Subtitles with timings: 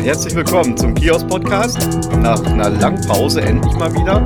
[0.00, 2.12] Herzlich willkommen zum Kiosk-Podcast.
[2.18, 4.24] Nach einer langen Pause endlich mal wieder.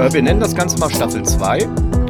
[0.00, 1.68] Äh, wir nennen das Ganze mal Staffel 2,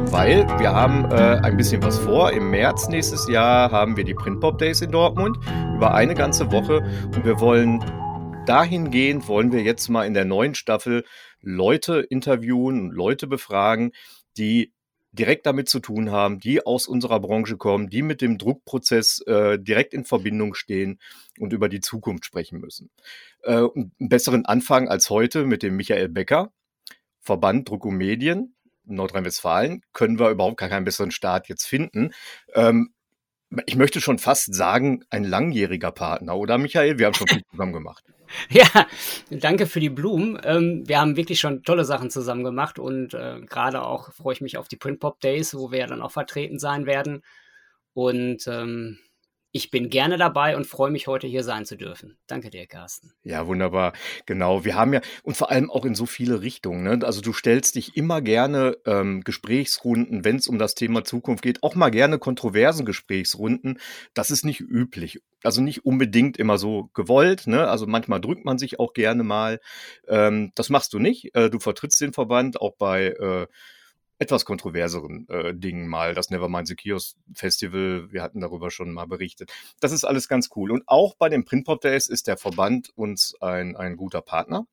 [0.09, 2.31] weil wir haben äh, ein bisschen was vor.
[2.31, 5.37] Im März nächstes Jahr haben wir die Printpop Days in Dortmund
[5.75, 6.77] über eine ganze Woche
[7.13, 7.83] und wir wollen
[8.47, 11.03] dahingehend, wollen wir jetzt mal in der neuen Staffel
[11.41, 13.91] Leute interviewen, Leute befragen,
[14.37, 14.71] die
[15.11, 19.59] direkt damit zu tun haben, die aus unserer Branche kommen, die mit dem Druckprozess äh,
[19.59, 20.99] direkt in Verbindung stehen
[21.39, 22.89] und über die Zukunft sprechen müssen.
[23.43, 26.51] Äh, einen besseren Anfang als heute mit dem Michael Becker,
[27.19, 32.13] Verband Druck und Medien Nordrhein-Westfalen, können wir überhaupt gar keinen besseren Start jetzt finden.
[32.53, 32.93] Ähm,
[33.65, 36.97] ich möchte schon fast sagen, ein langjähriger Partner, oder Michael?
[36.97, 38.03] Wir haben schon viel zusammen gemacht.
[38.49, 38.65] Ja,
[39.29, 40.39] danke für die Blumen.
[40.43, 44.41] Ähm, wir haben wirklich schon tolle Sachen zusammen gemacht und äh, gerade auch freue ich
[44.41, 47.21] mich auf die Print Pop Days, wo wir ja dann auch vertreten sein werden.
[47.93, 48.97] Und ähm,
[49.55, 52.17] ich bin gerne dabei und freue mich, heute hier sein zu dürfen.
[52.25, 53.11] Danke dir, Carsten.
[53.23, 53.93] Ja, wunderbar.
[54.25, 54.65] Genau.
[54.65, 56.83] Wir haben ja, und vor allem auch in so viele Richtungen.
[56.83, 57.05] Ne?
[57.05, 61.61] Also du stellst dich immer gerne ähm, Gesprächsrunden, wenn es um das Thema Zukunft geht,
[61.61, 63.79] auch mal gerne kontroversen Gesprächsrunden.
[64.15, 65.21] Das ist nicht üblich.
[65.43, 67.45] Also nicht unbedingt immer so gewollt.
[67.45, 67.67] Ne?
[67.67, 69.59] Also manchmal drückt man sich auch gerne mal.
[70.07, 71.35] Ähm, das machst du nicht.
[71.35, 73.45] Äh, du vertrittst den Verband auch bei äh,
[74.23, 76.15] etwas kontroverseren äh, Dingen mal.
[76.15, 79.51] Das Nevermind the Kiosk Festival, wir hatten darüber schon mal berichtet.
[79.81, 80.71] Das ist alles ganz cool.
[80.71, 84.65] Und auch bei den Printpop Days ist der Verband uns ein, ein guter Partner.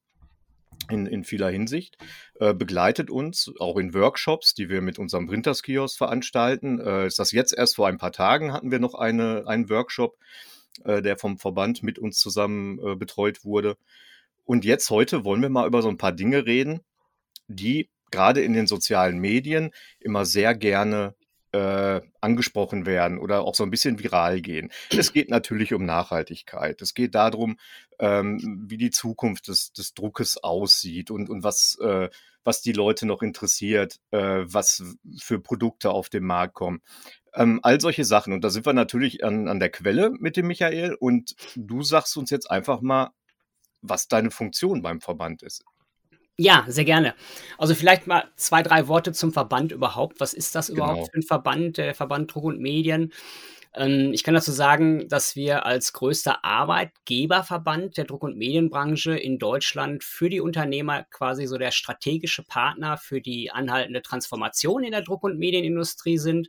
[0.89, 1.99] In, in vieler Hinsicht,
[2.39, 6.81] äh, begleitet uns auch in Workshops, die wir mit unserem Printers Kiosk veranstalten.
[6.81, 10.17] Äh, ist das jetzt erst vor ein paar Tagen hatten wir noch eine, einen Workshop,
[10.85, 13.77] äh, der vom Verband mit uns zusammen äh, betreut wurde.
[14.45, 16.81] Und jetzt heute wollen wir mal über so ein paar Dinge reden,
[17.47, 21.15] die gerade in den sozialen Medien immer sehr gerne
[21.53, 24.71] äh, angesprochen werden oder auch so ein bisschen viral gehen.
[24.91, 26.81] Es geht natürlich um Nachhaltigkeit.
[26.81, 27.59] Es geht darum,
[27.99, 32.09] ähm, wie die Zukunft des, des Druckes aussieht und, und was, äh,
[32.45, 34.83] was die Leute noch interessiert, äh, was
[35.19, 36.83] für Produkte auf den Markt kommen.
[37.35, 38.33] Ähm, all solche Sachen.
[38.33, 40.95] Und da sind wir natürlich an, an der Quelle mit dem Michael.
[40.95, 43.11] Und du sagst uns jetzt einfach mal,
[43.83, 45.65] was deine Funktion beim Verband ist.
[46.43, 47.15] Ja, sehr gerne.
[47.59, 50.21] Also vielleicht mal zwei, drei Worte zum Verband überhaupt.
[50.21, 51.07] Was ist das überhaupt Genau.
[51.13, 53.13] für ein Verband, der Verband Druck und Medien?
[53.75, 59.39] Ähm, ich kann dazu sagen, dass wir als größter Arbeitgeberverband der Druck- und Medienbranche in
[59.39, 65.03] Deutschland für die Unternehmer quasi so der strategische Partner für die anhaltende Transformation in der
[65.03, 66.49] Druck- und Medienindustrie sind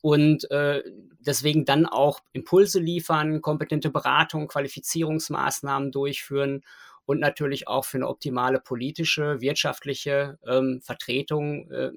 [0.00, 0.82] und äh,
[1.20, 6.62] deswegen dann auch Impulse liefern, kompetente Beratung, Qualifizierungsmaßnahmen durchführen
[7.08, 11.90] und natürlich auch für eine optimale politische, wirtschaftliche ähm, Vertretung äh,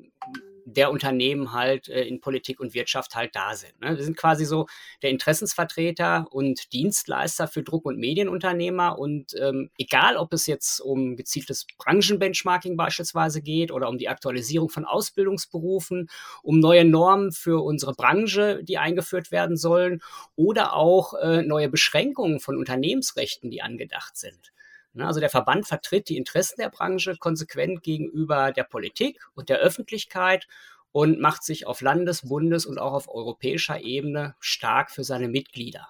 [0.63, 3.77] der Unternehmen halt äh, in Politik und Wirtschaft halt da sind.
[3.81, 3.97] Ne?
[3.97, 4.67] Wir sind quasi so
[5.01, 11.17] der Interessensvertreter und Dienstleister für Druck- und Medienunternehmer und ähm, egal, ob es jetzt um
[11.17, 16.09] gezieltes Branchenbenchmarking beispielsweise geht oder um die Aktualisierung von Ausbildungsberufen,
[16.41, 20.01] um neue Normen für unsere Branche, die eingeführt werden sollen
[20.37, 24.53] oder auch äh, neue Beschränkungen von Unternehmensrechten, die angedacht sind.
[24.93, 29.59] Ne, Also der Verband vertritt die Interessen der Branche konsequent gegenüber der Politik und der
[29.59, 30.47] Öffentlichkeit
[30.91, 35.89] und macht sich auf Landes-, Bundes- und auch auf europäischer Ebene stark für seine Mitglieder.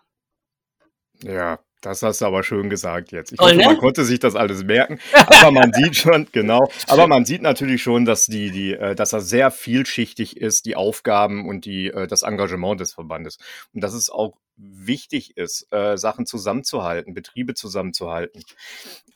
[1.24, 3.32] Ja, das hast du aber schön gesagt jetzt.
[3.32, 3.66] Ich Toll, hoffe, ne?
[3.66, 5.00] man konnte sich das alles merken.
[5.28, 9.14] Aber man sieht schon, genau, aber man sieht natürlich schon, dass die, die, äh, dass
[9.14, 13.40] er sehr vielschichtig ist, die Aufgaben und die, äh, das Engagement des Verbandes.
[13.74, 18.44] Und dass es auch wichtig ist, äh, Sachen zusammenzuhalten, Betriebe zusammenzuhalten.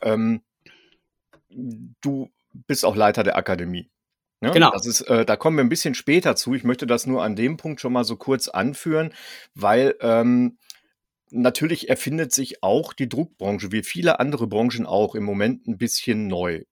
[0.01, 0.41] Ähm,
[1.49, 2.31] du
[2.67, 3.89] bist auch Leiter der Akademie.
[4.41, 4.51] Ne?
[4.51, 4.71] Genau.
[4.71, 6.53] Das ist, äh, da kommen wir ein bisschen später zu.
[6.55, 9.13] Ich möchte das nur an dem Punkt schon mal so kurz anführen,
[9.53, 10.57] weil ähm,
[11.35, 16.27] natürlich erfindet sich auch die Druckbranche, wie viele andere Branchen auch, im Moment ein bisschen
[16.27, 16.63] neu.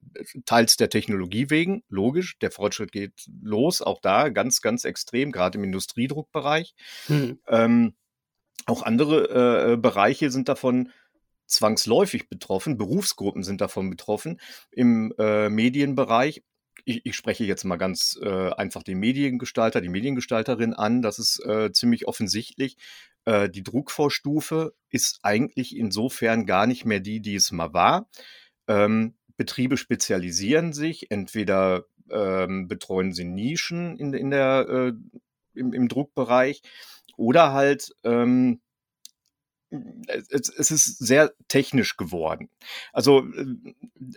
[0.46, 5.58] Teils der Technologie wegen, logisch, der Fortschritt geht los, auch da ganz, ganz extrem, gerade
[5.58, 6.74] im Industriedruckbereich.
[7.08, 7.40] Hm.
[7.48, 7.94] Ähm,
[8.66, 10.90] auch andere äh, Bereiche sind davon
[11.46, 14.40] zwangsläufig betroffen, Berufsgruppen sind davon betroffen
[14.72, 16.44] im äh, Medienbereich.
[16.86, 21.02] Ich, ich spreche jetzt mal ganz äh, einfach den Mediengestalter, die Mediengestalterin an.
[21.02, 22.78] Das ist äh, ziemlich offensichtlich.
[23.26, 28.10] Äh, die Druckvorstufe ist eigentlich insofern gar nicht mehr die, die es mal war.
[28.68, 34.94] Ähm, Betriebe spezialisieren sich, entweder ähm, betreuen sie Nischen in, in der, äh,
[35.54, 36.62] im, im Druckbereich
[37.18, 38.62] oder halt ähm,
[40.30, 42.50] es, es ist sehr technisch geworden.
[42.92, 43.46] Also äh,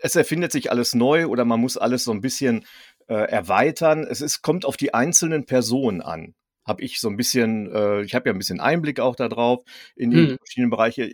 [0.03, 2.67] es erfindet sich alles neu oder man muss alles so ein bisschen
[3.09, 4.07] äh, erweitern.
[4.09, 6.35] Es ist, kommt auf die einzelnen Personen an.
[6.65, 9.65] Habe ich so ein bisschen, äh, ich habe ja ein bisschen Einblick auch darauf
[9.95, 10.37] in die Hm.
[10.39, 11.13] verschiedenen Bereiche.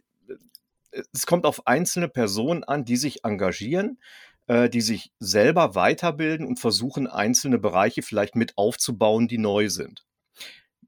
[1.12, 3.98] es kommt auf einzelne Personen an, die sich engagieren,
[4.46, 10.04] äh, die sich selber weiterbilden und versuchen, einzelne Bereiche vielleicht mit aufzubauen, die neu sind.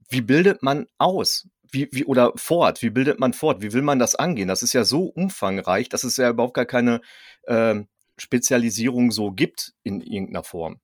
[0.08, 1.48] Wie bildet man aus?
[1.74, 2.82] Wie, wie, oder fort?
[2.82, 3.60] Wie bildet man fort?
[3.60, 4.48] Wie will man das angehen?
[4.48, 7.00] Das ist ja so umfangreich, dass es ja überhaupt gar keine
[7.42, 7.74] äh,
[8.16, 10.80] Spezialisierung so gibt in irgendeiner Form.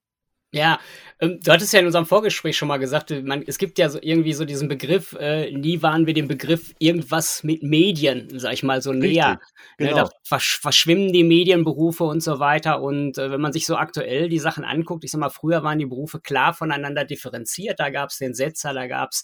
[0.52, 0.81] Ja,
[1.20, 4.00] ähm, du hattest ja in unserem Vorgespräch schon mal gesagt, man, es gibt ja so
[4.02, 8.64] irgendwie so diesen Begriff, äh, nie waren wir dem Begriff irgendwas mit Medien, sag ich
[8.64, 9.40] mal, so Richtig, näher.
[9.78, 9.94] Genau.
[9.94, 12.82] da versch verschwimmen die Medienberufe und so weiter.
[12.82, 15.78] Und äh, wenn man sich so aktuell die Sachen anguckt, ich sag mal, früher waren
[15.78, 17.78] die Berufe klar voneinander differenziert.
[17.78, 19.22] Da gab es den Setzer, da gab es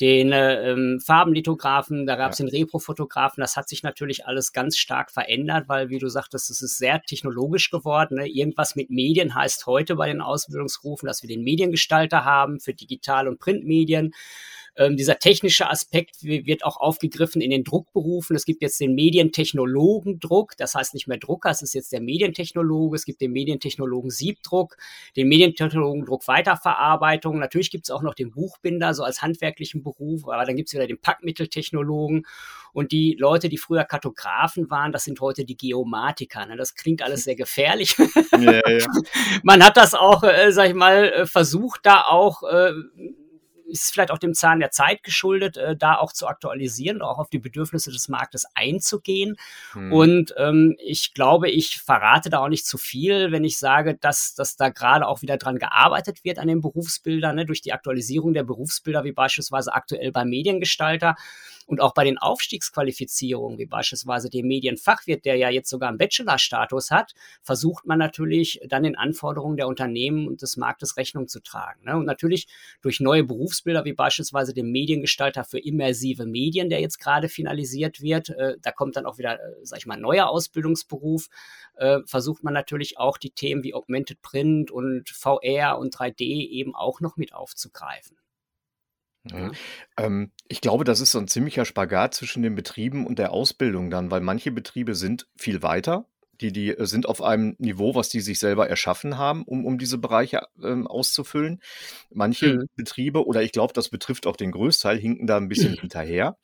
[0.00, 2.46] den äh, ähm, Farbenlithografen, da gab es ja.
[2.46, 3.40] den Reprofotografen.
[3.40, 7.02] Das hat sich natürlich alles ganz stark verändert, weil, wie du sagtest, es ist sehr
[7.02, 8.16] technologisch geworden.
[8.16, 8.28] Ne?
[8.28, 13.28] Irgendwas mit Medien heißt heute bei den Ausbildungsberufen, dass wir den Mediengestalter haben für Digital-
[13.28, 14.14] und Printmedien.
[14.78, 18.36] Ähm, dieser technische Aspekt wird auch aufgegriffen in den Druckberufen.
[18.36, 22.94] Es gibt jetzt den Medientechnologen-Druck, das heißt nicht mehr Drucker, es ist jetzt der Medientechnologe.
[22.94, 24.76] Es gibt den Medientechnologen Siebdruck,
[25.16, 27.40] den Medientechnologen Druck Weiterverarbeitung.
[27.40, 30.74] Natürlich gibt es auch noch den Buchbinder, so als handwerklichen Beruf, aber dann gibt es
[30.74, 32.24] wieder den Packmitteltechnologen.
[32.72, 36.46] Und die Leute, die früher Kartografen waren, das sind heute die Geomatiker.
[36.46, 36.56] Ne?
[36.56, 37.96] Das klingt alles sehr gefährlich.
[38.38, 38.86] Ja, ja.
[39.42, 42.72] Man hat das auch, äh, sag ich mal, äh, versucht, da auch äh,
[43.68, 47.28] ist vielleicht auch dem Zahn der Zeit geschuldet, äh, da auch zu aktualisieren, auch auf
[47.28, 49.36] die Bedürfnisse des Marktes einzugehen.
[49.72, 49.92] Hm.
[49.92, 54.34] Und ähm, ich glaube, ich verrate da auch nicht zu viel, wenn ich sage, dass,
[54.34, 58.32] dass da gerade auch wieder dran gearbeitet wird an den Berufsbildern, ne, durch die Aktualisierung
[58.32, 61.16] der Berufsbilder, wie beispielsweise aktuell beim Mediengestalter.
[61.68, 66.90] Und auch bei den Aufstiegsqualifizierungen, wie beispielsweise dem Medienfachwirt, der ja jetzt sogar einen Bachelorstatus
[66.90, 67.12] hat,
[67.42, 71.84] versucht man natürlich dann den Anforderungen der Unternehmen und des Marktes Rechnung zu tragen.
[71.84, 71.94] Ne?
[71.94, 72.48] Und natürlich
[72.80, 78.30] durch neue Berufsbilder, wie beispielsweise den Mediengestalter für immersive Medien, der jetzt gerade finalisiert wird,
[78.30, 81.28] äh, da kommt dann auch wieder, äh, sag ich mal, neuer Ausbildungsberuf,
[81.76, 86.74] äh, versucht man natürlich auch die Themen wie Augmented Print und VR und 3D eben
[86.74, 88.16] auch noch mit aufzugreifen.
[89.24, 89.52] Mhm.
[89.96, 93.90] Ähm, ich glaube, das ist so ein ziemlicher Spagat zwischen den Betrieben und der Ausbildung
[93.90, 96.06] dann, weil manche Betriebe sind viel weiter.
[96.40, 99.76] Die, die äh, sind auf einem Niveau, was die sich selber erschaffen haben, um, um
[99.78, 101.60] diese Bereiche ähm, auszufüllen.
[102.10, 102.66] Manche Mhm.
[102.76, 106.38] Betriebe, oder ich glaube, das betrifft auch den Größteil, hinken da ein bisschen hinterher.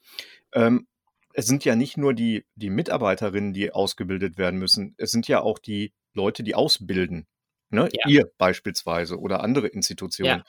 [0.53, 0.87] Ähm,
[1.33, 5.41] es sind ja nicht nur die, die Mitarbeiterinnen, die ausgebildet werden müssen, es sind ja
[5.41, 7.27] auch die Leute, die ausbilden.
[7.71, 7.89] Ne?
[7.93, 8.09] Ja.
[8.09, 10.45] Ihr beispielsweise oder andere Institutionen.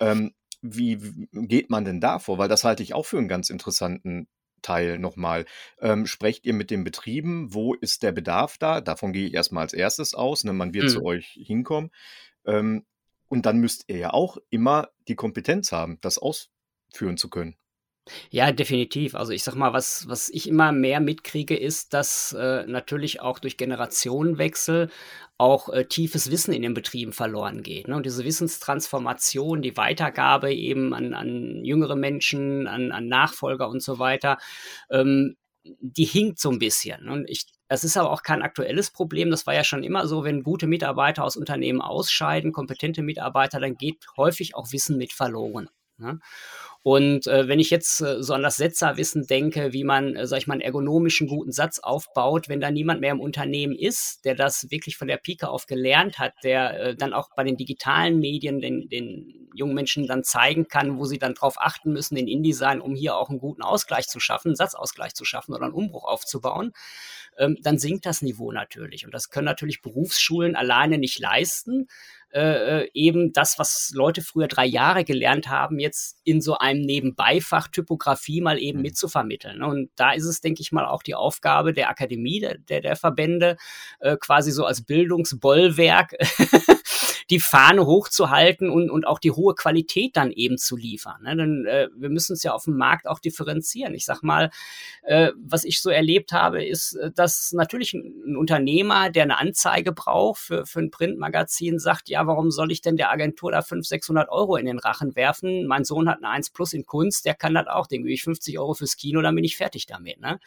[0.00, 0.12] Ja.
[0.12, 0.98] Ähm, wie
[1.32, 2.38] geht man denn da vor?
[2.38, 4.28] Weil das halte ich auch für einen ganz interessanten
[4.62, 5.44] Teil nochmal.
[5.80, 7.54] Ähm, sprecht ihr mit den Betrieben?
[7.54, 8.80] Wo ist der Bedarf da?
[8.80, 10.44] Davon gehe ich erstmal als erstes aus.
[10.44, 10.52] Ne?
[10.52, 10.88] Man wird mhm.
[10.88, 11.90] zu euch hinkommen.
[12.44, 12.84] Ähm,
[13.28, 17.56] und dann müsst ihr ja auch immer die Kompetenz haben, das ausführen zu können.
[18.30, 19.14] Ja, definitiv.
[19.14, 23.38] Also ich sag mal, was, was ich immer mehr mitkriege, ist, dass äh, natürlich auch
[23.38, 24.90] durch Generationenwechsel
[25.38, 27.88] auch äh, tiefes Wissen in den Betrieben verloren geht.
[27.88, 27.96] Ne?
[27.96, 34.00] Und diese Wissenstransformation, die Weitergabe eben an, an jüngere Menschen, an, an Nachfolger und so
[34.00, 34.38] weiter,
[34.90, 37.08] ähm, die hinkt so ein bisschen.
[37.08, 39.30] Und ich, das ist aber auch kein aktuelles Problem.
[39.30, 43.76] Das war ja schon immer so, wenn gute Mitarbeiter aus Unternehmen ausscheiden, kompetente Mitarbeiter, dann
[43.76, 45.68] geht häufig auch Wissen mit verloren.
[45.98, 46.20] Ne?
[46.82, 50.38] Und äh, wenn ich jetzt äh, so an das Setzerwissen denke, wie man, äh, sag
[50.38, 54.34] ich mal, einen ergonomischen guten Satz aufbaut, wenn da niemand mehr im Unternehmen ist, der
[54.34, 58.20] das wirklich von der Pike auf gelernt hat, der äh, dann auch bei den digitalen
[58.20, 62.28] Medien den, den jungen Menschen dann zeigen kann, wo sie dann drauf achten müssen in
[62.28, 65.74] InDesign, um hier auch einen guten Ausgleich zu schaffen, einen Satzausgleich zu schaffen oder einen
[65.74, 66.72] Umbruch aufzubauen,
[67.38, 69.04] ähm, dann sinkt das Niveau natürlich.
[69.04, 71.88] Und das können natürlich Berufsschulen alleine nicht leisten.
[72.30, 72.40] Äh,
[72.82, 77.68] äh, eben das, was Leute früher drei Jahre gelernt haben, jetzt in so einem Nebenbeifach
[77.68, 78.82] Typografie mal eben mhm.
[78.82, 79.62] mitzuvermitteln.
[79.62, 82.96] Und da ist es, denke ich mal, auch die Aufgabe der Akademie, der, der, der
[82.96, 83.56] Verbände,
[84.00, 86.16] äh, quasi so als Bildungsbollwerk
[87.30, 91.22] die Fahne hochzuhalten und, und auch die hohe Qualität dann eben zu liefern.
[91.22, 91.36] Ne?
[91.36, 93.94] Denn äh, wir müssen es ja auf dem Markt auch differenzieren.
[93.94, 94.50] Ich sag mal,
[95.02, 99.92] äh, was ich so erlebt habe, ist, äh, dass natürlich ein, Unternehmer, der eine Anzeige
[99.92, 103.86] braucht für, für ein Printmagazin, sagt, ja, warum soll ich denn der Agentur da 500,
[103.86, 105.66] 600 Euro in den Rachen werfen?
[105.66, 108.22] Mein Sohn hat eine 1 Plus in Kunst, der kann das auch, den gebe ich
[108.22, 110.20] 50 Euro fürs Kino, dann bin ich fertig damit.
[110.20, 110.40] Ne?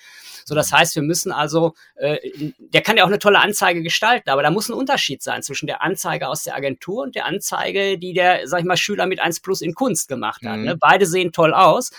[0.46, 0.78] So, das mhm.
[0.78, 2.18] heißt, wir müssen also, äh,
[2.58, 5.68] der kann ja auch eine tolle Anzeige gestalten, aber da muss ein Unterschied sein zwischen
[5.68, 9.06] der Anzeige aus der Agentur Agentur und der Anzeige, die der, sag ich mal, Schüler
[9.06, 10.52] mit 1 Plus in Kunst gemacht hat.
[10.52, 10.58] Ne?
[10.58, 10.64] Mhm.
[10.66, 10.78] Ne?
[10.78, 11.92] Beide sehen toll aus,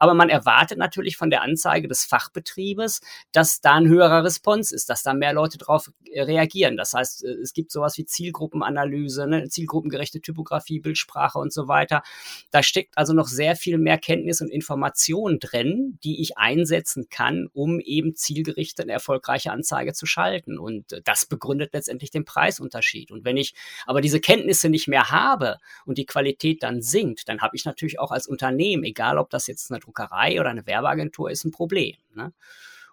[0.00, 3.02] aber man erwartet natürlich von der Anzeige des Fachbetriebes,
[3.32, 6.78] dass da ein höherer Response ist, dass da mehr Leute drauf äh, reagieren.
[6.78, 9.48] Das heißt, äh, es gibt sowas wie Zielgruppenanalyse, ne?
[9.48, 12.02] zielgruppengerechte Typografie, Bildsprache und so weiter.
[12.50, 17.48] Da steckt also noch sehr viel mehr Kenntnis und Information drin, die ich einsetzen kann,
[17.52, 20.58] um eben zielgerichtet eine erfolgreiche Anzeige zu schalten.
[20.58, 23.10] Und äh, das begründet letztendlich den Preisunterschied.
[23.10, 23.54] Und wenn ich
[23.84, 28.00] aber diese Kenntnisse nicht mehr habe und die Qualität dann sinkt, dann habe ich natürlich
[28.00, 31.96] auch als Unternehmen, egal ob das jetzt eine Druckerei oder eine Werbeagentur ist ein Problem.
[32.14, 32.32] Ne?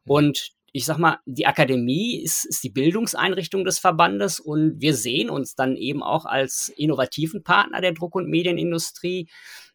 [0.05, 0.11] Mhm.
[0.11, 5.29] Und ich sag mal, die Akademie ist, ist die Bildungseinrichtung des Verbandes und wir sehen
[5.29, 9.27] uns dann eben auch als innovativen Partner der Druck- und Medienindustrie,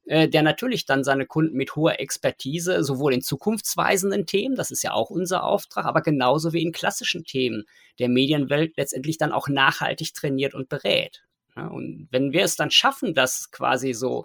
[0.04, 4.82] äh, der natürlich dann seine Kunden mit hoher Expertise sowohl in zukunftsweisenden Themen, das ist
[4.82, 7.64] ja auch unser Auftrag, aber genauso wie in klassischen Themen
[7.98, 11.22] der Medienwelt letztendlich dann auch nachhaltig trainiert und berät.
[11.56, 14.24] Ja, und wenn wir es dann schaffen, dass quasi so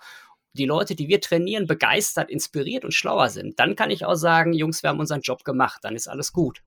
[0.57, 4.53] die Leute, die wir trainieren, begeistert, inspiriert und schlauer sind, dann kann ich auch sagen,
[4.53, 6.61] Jungs, wir haben unseren Job gemacht, dann ist alles gut.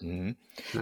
[0.00, 0.36] Mhm.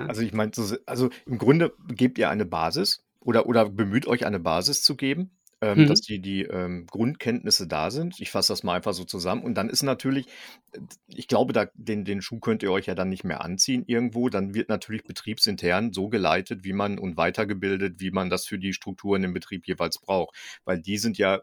[0.07, 0.53] Also ich meine,
[0.87, 5.31] also im Grunde gebt ihr eine Basis oder, oder bemüht euch eine Basis zu geben,
[5.61, 5.87] ähm, mhm.
[5.89, 8.21] dass die, die ähm, Grundkenntnisse da sind.
[8.21, 9.43] Ich fasse das mal einfach so zusammen.
[9.43, 10.27] Und dann ist natürlich,
[11.09, 14.29] ich glaube, da, den, den Schuh könnt ihr euch ja dann nicht mehr anziehen irgendwo.
[14.29, 18.73] Dann wird natürlich betriebsintern so geleitet, wie man und weitergebildet, wie man das für die
[18.73, 20.37] Strukturen im Betrieb jeweils braucht.
[20.65, 21.41] Weil die sind ja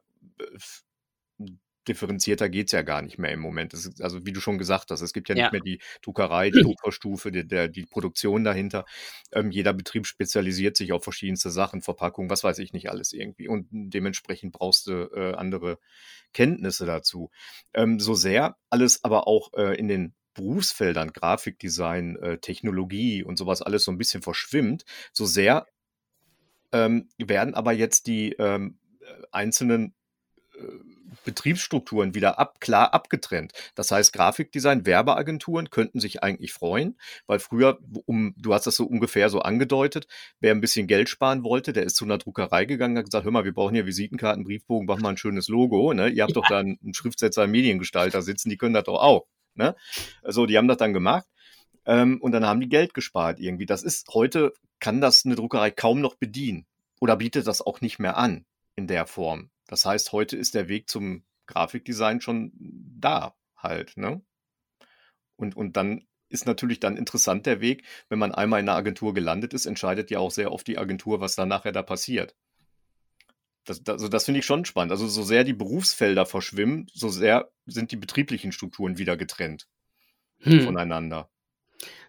[1.88, 3.74] differenzierter geht es ja gar nicht mehr im Moment.
[3.74, 5.44] Ist, also wie du schon gesagt hast, es gibt ja, ja.
[5.44, 8.86] nicht mehr die Druckerei, die Druckerstufe, die, der, die Produktion dahinter.
[9.32, 13.48] Ähm, jeder Betrieb spezialisiert sich auf verschiedenste Sachen, Verpackung, was weiß ich nicht alles irgendwie.
[13.48, 15.80] Und dementsprechend brauchst du äh, andere
[16.34, 17.32] Kenntnisse dazu.
[17.74, 23.62] Ähm, so sehr alles aber auch äh, in den Berufsfeldern, Grafikdesign, äh, Technologie und sowas
[23.62, 25.66] alles so ein bisschen verschwimmt, so sehr
[26.74, 28.78] ähm, werden aber jetzt die ähm,
[29.32, 29.94] einzelnen
[31.24, 33.54] Betriebsstrukturen wieder ab, klar abgetrennt.
[33.76, 36.98] Das heißt, Grafikdesign, Werbeagenturen könnten sich eigentlich freuen,
[37.28, 40.08] weil früher, um, du hast das so ungefähr so angedeutet,
[40.40, 43.32] wer ein bisschen Geld sparen wollte, der ist zu einer Druckerei gegangen, hat gesagt, hör
[43.32, 46.10] mal, wir brauchen hier Visitenkarten, Briefbogen, mach mal ein schönes Logo, ne?
[46.10, 46.42] Ihr habt ja.
[46.42, 49.76] doch da einen Schriftsetzer, einen Mediengestalter sitzen, die können das doch auch, ne?
[50.24, 51.26] Also, die haben das dann gemacht.
[51.88, 53.68] Ähm, und dann haben die Geld gespart irgendwie.
[53.68, 56.66] Das ist, heute kann das eine Druckerei kaum noch bedienen
[57.00, 58.46] oder bietet das auch nicht mehr an
[58.76, 59.52] in der Form.
[59.68, 64.22] Das heißt, heute ist der Weg zum Grafikdesign schon da halt, ne?
[65.36, 69.14] Und, und dann ist natürlich dann interessant der Weg, wenn man einmal in einer Agentur
[69.14, 72.36] gelandet ist, entscheidet ja auch sehr oft die Agentur, was dann nachher da passiert.
[73.64, 74.92] Das, das, also das finde ich schon spannend.
[74.92, 79.68] Also so sehr die Berufsfelder verschwimmen, so sehr sind die betrieblichen Strukturen wieder getrennt
[80.40, 80.62] hm.
[80.62, 81.30] voneinander.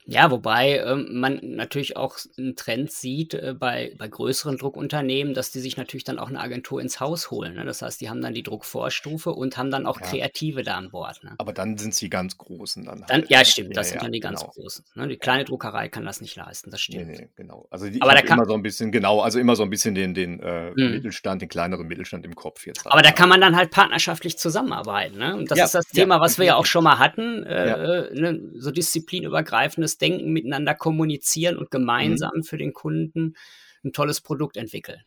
[0.09, 5.51] Ja, wobei ähm, man natürlich auch einen Trend sieht äh, bei, bei größeren Druckunternehmen, dass
[5.51, 7.55] die sich natürlich dann auch eine Agentur ins Haus holen.
[7.55, 7.65] Ne?
[7.65, 10.07] Das heißt, die haben dann die Druckvorstufe und haben dann auch ja.
[10.07, 11.25] Kreative da an Bord.
[11.25, 11.35] Ne?
[11.39, 13.01] Aber dann sind sie ganz Großen dann.
[13.01, 13.45] dann halt, ja, ne?
[13.45, 14.53] stimmt, das ja, sind dann die ganz genau.
[14.53, 14.85] Großen.
[14.95, 15.09] Ne?
[15.09, 17.09] Die kleine Druckerei kann das nicht leisten, das stimmt.
[17.09, 17.67] Nee, nee, genau.
[17.71, 19.97] Also die, aber da kann immer so ein bisschen, genau, also immer so ein bisschen
[19.97, 20.93] den, den äh, hm.
[20.93, 22.85] Mittelstand, den kleineren Mittelstand im Kopf jetzt.
[22.85, 25.19] Halt, aber da kann man dann halt partnerschaftlich zusammenarbeiten.
[25.19, 25.35] Ne?
[25.35, 28.41] Und das ist das Thema, was wir ja auch schon mal hatten, äh, äh ne?
[28.55, 31.79] so disziplinübergreifendes Denken miteinander kommunizieren und mhm.
[31.79, 32.45] gemeinsam mhm.
[32.45, 33.37] für den Kunden
[33.85, 35.03] ein tolles Produkt entwickeln.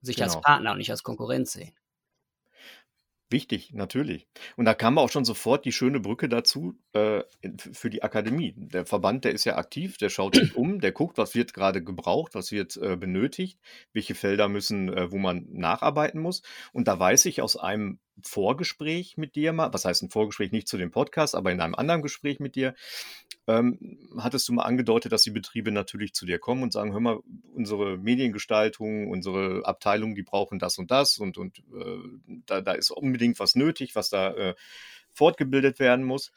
[0.00, 0.26] Sich genau.
[0.26, 1.74] als Partner und nicht als Konkurrenz sehen.
[3.30, 4.28] Wichtig, natürlich.
[4.56, 7.22] Und da kam auch schon sofort die schöne Brücke dazu äh,
[7.72, 8.54] für die Akademie.
[8.56, 11.82] Der Verband, der ist ja aktiv, der schaut sich um, der guckt, was wird gerade
[11.82, 13.58] gebraucht, was wird äh, benötigt,
[13.92, 16.42] welche Felder müssen, äh, wo man nacharbeiten muss.
[16.72, 20.68] Und da weiß ich aus einem Vorgespräch mit dir mal, was heißt ein Vorgespräch nicht
[20.68, 22.74] zu dem Podcast, aber in einem anderen Gespräch mit dir,
[23.46, 27.00] ähm, hattest du mal angedeutet, dass die Betriebe natürlich zu dir kommen und sagen, hör
[27.00, 27.20] mal,
[27.54, 32.90] unsere Mediengestaltung, unsere Abteilung, die brauchen das und das und, und äh, da, da ist
[32.90, 34.54] unbedingt was nötig, was da äh,
[35.12, 36.32] fortgebildet werden muss.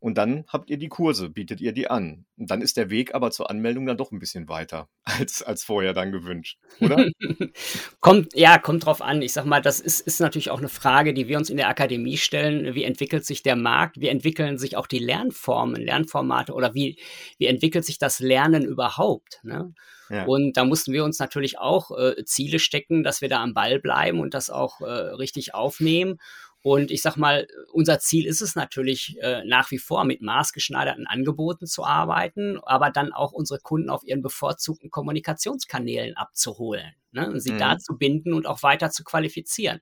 [0.00, 2.24] Und dann habt ihr die Kurse, bietet ihr die an.
[2.38, 5.62] Und dann ist der Weg aber zur Anmeldung dann doch ein bisschen weiter als, als
[5.62, 7.06] vorher dann gewünscht, oder?
[8.00, 9.20] kommt, ja, kommt drauf an.
[9.20, 11.68] Ich sag mal, das ist, ist natürlich auch eine Frage, die wir uns in der
[11.68, 12.74] Akademie stellen.
[12.74, 14.00] Wie entwickelt sich der Markt?
[14.00, 16.98] Wie entwickeln sich auch die Lernformen, Lernformate oder wie,
[17.36, 19.40] wie entwickelt sich das Lernen überhaupt?
[19.42, 19.74] Ne?
[20.08, 20.24] Ja.
[20.24, 23.78] Und da mussten wir uns natürlich auch äh, Ziele stecken, dass wir da am Ball
[23.78, 26.18] bleiben und das auch äh, richtig aufnehmen.
[26.62, 31.06] Und ich sag mal, unser Ziel ist es natürlich äh, nach wie vor mit maßgeschneiderten
[31.06, 37.30] Angeboten zu arbeiten, aber dann auch unsere Kunden auf ihren bevorzugten Kommunikationskanälen abzuholen, ne?
[37.30, 37.58] und sie mhm.
[37.58, 39.80] da zu binden und auch weiter zu qualifizieren.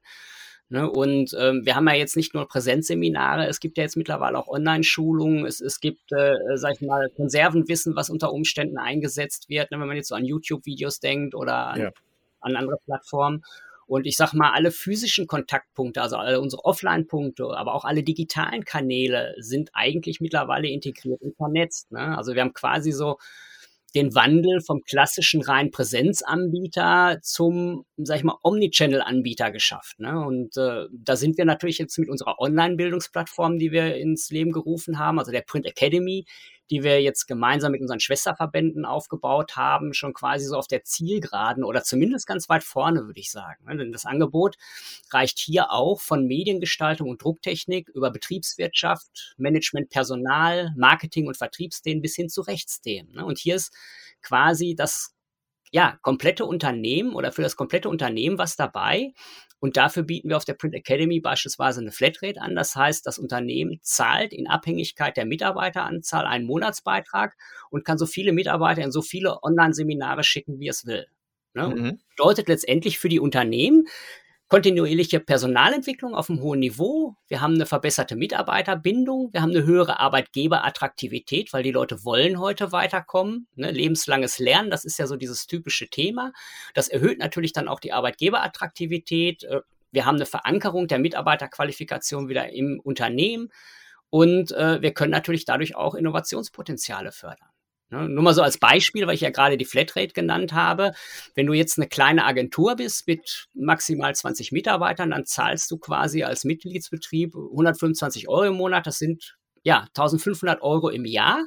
[0.70, 4.36] Ne, und ähm, wir haben ja jetzt nicht nur Präsenzseminare, es gibt ja jetzt mittlerweile
[4.36, 9.70] auch Online-Schulungen, es, es gibt, äh, sag ich mal, Konservenwissen, was unter Umständen eingesetzt wird,
[9.70, 11.90] ne, wenn man jetzt so an YouTube-Videos denkt oder an ja
[12.40, 13.42] an andere Plattformen.
[13.88, 18.64] Und ich sag mal, alle physischen Kontaktpunkte, also alle unsere Offline-Punkte, aber auch alle digitalen
[18.64, 21.90] Kanäle sind eigentlich mittlerweile integriert und vernetzt.
[21.90, 22.16] Ne?
[22.16, 23.16] Also wir haben quasi so
[23.94, 29.98] den Wandel vom klassischen rein Präsenzanbieter zum, sag ich mal, Omnichannel-Anbieter geschafft.
[29.98, 30.20] Ne?
[30.20, 34.98] Und äh, da sind wir natürlich jetzt mit unserer Online-Bildungsplattform, die wir ins Leben gerufen
[34.98, 36.26] haben, also der Print Academy,
[36.70, 41.64] die wir jetzt gemeinsam mit unseren Schwesterverbänden aufgebaut haben, schon quasi so auf der Zielgeraden
[41.64, 43.64] oder zumindest ganz weit vorne, würde ich sagen.
[43.66, 43.76] Ne?
[43.76, 44.56] Denn das Angebot
[45.10, 52.14] reicht hier auch von Mediengestaltung und Drucktechnik über Betriebswirtschaft, Management, Personal, Marketing und Vertriebsthemen bis
[52.14, 53.12] hin zu Rechtsthemen.
[53.12, 53.24] Ne?
[53.24, 53.72] Und hier ist
[54.22, 55.14] quasi das
[55.70, 59.12] ja, komplette Unternehmen oder für das komplette Unternehmen was dabei.
[59.60, 62.54] Und dafür bieten wir auf der Print Academy beispielsweise eine Flatrate an.
[62.54, 67.36] Das heißt, das Unternehmen zahlt in Abhängigkeit der Mitarbeiteranzahl einen Monatsbeitrag
[67.70, 71.06] und kann so viele Mitarbeiter in so viele Online-Seminare schicken, wie es will.
[71.54, 71.68] Ne?
[71.68, 72.00] Mhm.
[72.16, 73.86] Bedeutet letztendlich für die Unternehmen,
[74.48, 77.16] kontinuierliche Personalentwicklung auf einem hohen Niveau.
[77.28, 79.28] Wir haben eine verbesserte Mitarbeiterbindung.
[79.32, 83.46] Wir haben eine höhere Arbeitgeberattraktivität, weil die Leute wollen heute weiterkommen.
[83.56, 83.70] Ne?
[83.70, 86.32] Lebenslanges Lernen, das ist ja so dieses typische Thema.
[86.72, 89.44] Das erhöht natürlich dann auch die Arbeitgeberattraktivität.
[89.44, 89.60] Äh,
[89.92, 93.50] wir haben eine Verankerung der Mitarbeiterqualifikation wieder im Unternehmen.
[94.10, 97.48] Und äh, wir können natürlich dadurch auch Innovationspotenziale fördern.
[97.90, 100.92] Ne, nur mal so als Beispiel, weil ich ja gerade die Flatrate genannt habe.
[101.34, 106.22] Wenn du jetzt eine kleine Agentur bist mit maximal 20 Mitarbeitern, dann zahlst du quasi
[106.22, 108.86] als Mitgliedsbetrieb 125 Euro im Monat.
[108.86, 111.46] Das sind ja 1500 Euro im Jahr.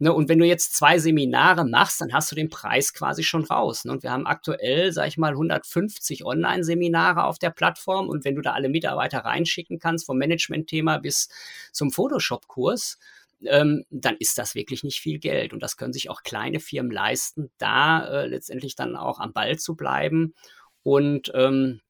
[0.00, 3.44] Ne, und wenn du jetzt zwei Seminare machst, dann hast du den Preis quasi schon
[3.44, 3.84] raus.
[3.84, 3.92] Ne?
[3.92, 8.08] Und wir haben aktuell, sag ich mal, 150 Online-Seminare auf der Plattform.
[8.08, 11.30] Und wenn du da alle Mitarbeiter reinschicken kannst, vom Management-Thema bis
[11.72, 12.98] zum Photoshop-Kurs,
[13.44, 15.52] ähm, dann ist das wirklich nicht viel Geld.
[15.52, 19.58] Und das können sich auch kleine Firmen leisten, da äh, letztendlich dann auch am Ball
[19.58, 20.34] zu bleiben
[20.82, 21.80] und ähm,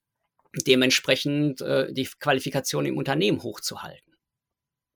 [0.67, 4.15] dementsprechend äh, die Qualifikation im Unternehmen hochzuhalten.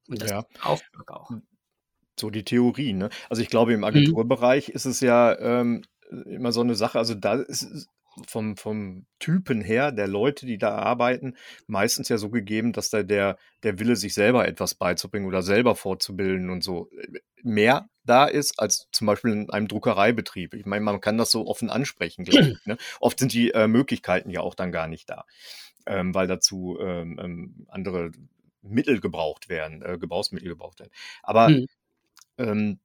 [0.09, 0.45] Und das ja.
[0.63, 1.31] Auftrag auch.
[1.31, 1.43] Hm.
[2.19, 3.09] So die Theorie, ne?
[3.31, 3.85] Also ich glaube, im mhm.
[3.85, 4.75] Agenturbereich mhm.
[4.75, 5.83] ist es ja ähm,
[6.27, 7.89] immer so eine Sache, also da ist,
[8.27, 13.03] vom, vom Typen her der Leute, die da arbeiten, meistens ja so gegeben, dass da
[13.03, 18.27] der, der Wille, sich selber etwas beizubringen oder selber fortzubilden und so äh, mehr da
[18.27, 20.55] ist als zum Beispiel in einem Druckereibetrieb.
[20.55, 22.67] Ich meine, man kann das so offen ansprechen, glaube ich.
[22.67, 22.77] Ne?
[23.01, 25.25] Oft sind die äh, Möglichkeiten ja auch dann gar nicht da,
[25.87, 28.11] ähm, weil dazu ähm, ähm, andere
[28.63, 30.93] Mittel gebraucht werden, äh, Gebrauchsmittel gebraucht werden.
[31.23, 31.51] Aber
[32.39, 32.79] ähm,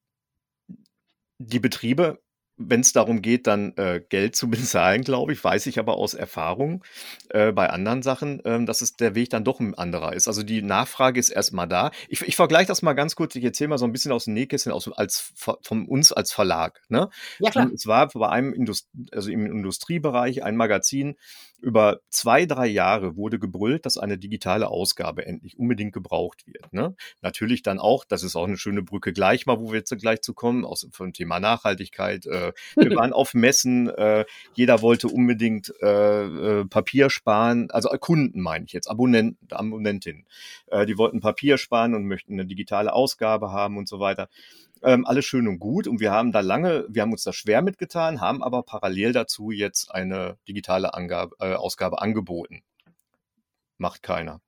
[1.38, 2.20] die Betriebe
[2.58, 6.14] wenn es darum geht, dann äh, Geld zu bezahlen, glaube ich, weiß ich aber aus
[6.14, 6.84] Erfahrung
[7.30, 10.28] äh, bei anderen Sachen, ähm, dass es der Weg dann doch ein anderer ist.
[10.28, 11.90] Also die Nachfrage ist erstmal da.
[12.08, 13.34] Ich, ich vergleiche das mal ganz kurz.
[13.36, 16.82] Ich erzähle mal so ein bisschen aus dem Nähkästchen aus, als von uns als Verlag.
[16.88, 17.08] Ne?
[17.38, 17.66] Ja, klar.
[17.66, 21.16] Und es war bei einem Indust also im Industriebereich ein Magazin,
[21.60, 26.72] über zwei, drei Jahre wurde gebrüllt, dass eine digitale Ausgabe endlich unbedingt gebraucht wird.
[26.72, 26.94] Ne?
[27.20, 30.20] Natürlich dann auch, das ist auch eine schöne Brücke gleich mal, wo wir jetzt gleich
[30.20, 32.26] zu kommen, aus vom Thema Nachhaltigkeit.
[32.26, 38.40] Äh, wir waren auf Messen, äh, jeder wollte unbedingt äh, äh, Papier sparen, also Kunden
[38.40, 40.26] meine ich jetzt, Abonnenten, Abonnentinnen.
[40.68, 44.28] Äh, die wollten Papier sparen und möchten eine digitale Ausgabe haben und so weiter.
[44.82, 45.86] Ähm, alles schön und gut.
[45.86, 49.50] Und wir haben da lange, wir haben uns da schwer mitgetan, haben aber parallel dazu
[49.50, 52.62] jetzt eine digitale Angabe, äh, Ausgabe angeboten.
[53.76, 54.40] Macht keiner.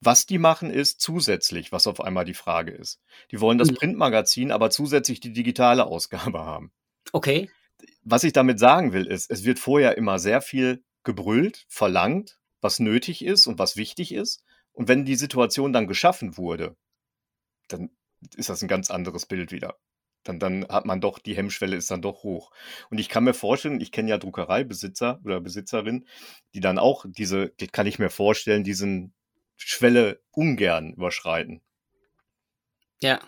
[0.00, 3.00] Was die machen, ist zusätzlich, was auf einmal die Frage ist.
[3.30, 3.76] Die wollen das mhm.
[3.76, 6.72] Printmagazin, aber zusätzlich die digitale Ausgabe haben.
[7.12, 7.50] Okay.
[8.02, 12.78] Was ich damit sagen will, ist, es wird vorher immer sehr viel gebrüllt, verlangt, was
[12.78, 14.42] nötig ist und was wichtig ist.
[14.72, 16.76] Und wenn die Situation dann geschaffen wurde,
[17.68, 17.90] dann
[18.36, 19.76] ist das ein ganz anderes Bild wieder.
[20.24, 22.50] Dann, dann hat man doch, die Hemmschwelle ist dann doch hoch.
[22.90, 26.06] Und ich kann mir vorstellen, ich kenne ja Druckereibesitzer oder Besitzerin,
[26.54, 29.12] die dann auch diese, die kann ich mir vorstellen, diesen
[29.56, 31.60] Schwelle ungern überschreiten.
[33.00, 33.20] Ja,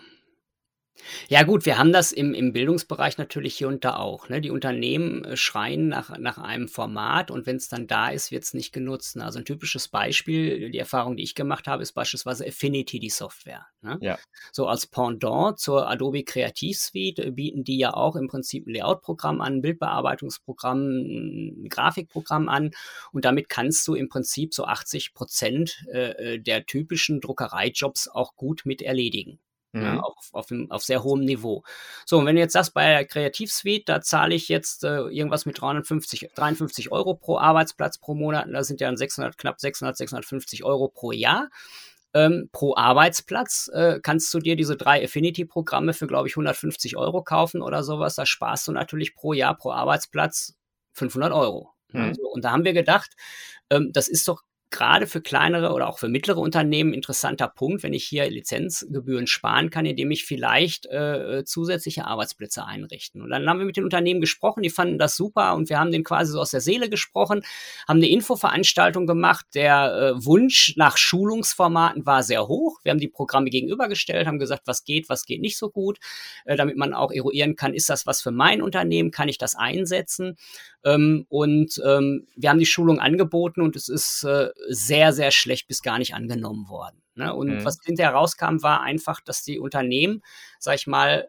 [1.29, 4.29] ja gut, wir haben das im, im Bildungsbereich natürlich hier und da auch.
[4.29, 4.41] Ne?
[4.41, 8.43] Die Unternehmen äh, schreien nach, nach einem Format und wenn es dann da ist, wird
[8.43, 9.17] es nicht genutzt.
[9.17, 13.67] Also ein typisches Beispiel, die Erfahrung, die ich gemacht habe, ist beispielsweise Affinity, die Software.
[13.81, 13.97] Ne?
[14.01, 14.19] Ja.
[14.51, 19.41] So als Pendant zur Adobe Kreativsuite äh, bieten die ja auch im Prinzip ein Layout-Programm
[19.41, 22.71] an, ein Bildbearbeitungsprogramm, ein Grafikprogramm an
[23.11, 28.61] und damit kannst du im Prinzip so 80 Prozent äh, der typischen Druckereijobs auch gut
[28.65, 29.39] mit erledigen.
[29.77, 29.83] Mhm.
[29.83, 31.63] Ja, auf, auf, auf, sehr hohem Niveau.
[32.05, 35.45] So, und wenn du jetzt sagst, bei der Kreativsuite, da zahle ich jetzt äh, irgendwas
[35.45, 39.95] mit 350, 53 Euro pro Arbeitsplatz pro Monat, da sind ja dann 600, knapp 600,
[39.97, 41.49] 650 Euro pro Jahr.
[42.13, 47.21] Ähm, pro Arbeitsplatz äh, kannst du dir diese drei Affinity-Programme für, glaube ich, 150 Euro
[47.21, 48.15] kaufen oder sowas.
[48.15, 50.55] Da sparst du natürlich pro Jahr, pro Arbeitsplatz
[50.93, 51.73] 500 Euro.
[51.91, 52.01] Mhm.
[52.01, 53.11] Also, und da haben wir gedacht,
[53.69, 57.93] ähm, das ist doch gerade für kleinere oder auch für mittlere Unternehmen interessanter Punkt, wenn
[57.93, 63.21] ich hier Lizenzgebühren sparen kann, indem ich vielleicht äh, zusätzliche Arbeitsplätze einrichten.
[63.21, 65.91] Und dann haben wir mit den Unternehmen gesprochen, die fanden das super und wir haben
[65.91, 67.43] den quasi so aus der Seele gesprochen,
[67.87, 69.45] haben eine Infoveranstaltung gemacht.
[69.55, 72.79] Der äh, Wunsch nach Schulungsformaten war sehr hoch.
[72.83, 75.99] Wir haben die Programme gegenübergestellt, haben gesagt, was geht, was geht nicht so gut,
[76.45, 79.55] äh, damit man auch eruieren kann, ist das was für mein Unternehmen, kann ich das
[79.55, 80.37] einsetzen?
[80.87, 85.67] Ähm, und ähm, wir haben die Schulung angeboten und es ist äh, sehr, sehr schlecht
[85.67, 87.01] bis gar nicht angenommen worden.
[87.15, 87.33] Ne?
[87.33, 87.65] Und mhm.
[87.65, 90.21] was hinterher rauskam, war einfach, dass die Unternehmen,
[90.59, 91.27] sag ich mal,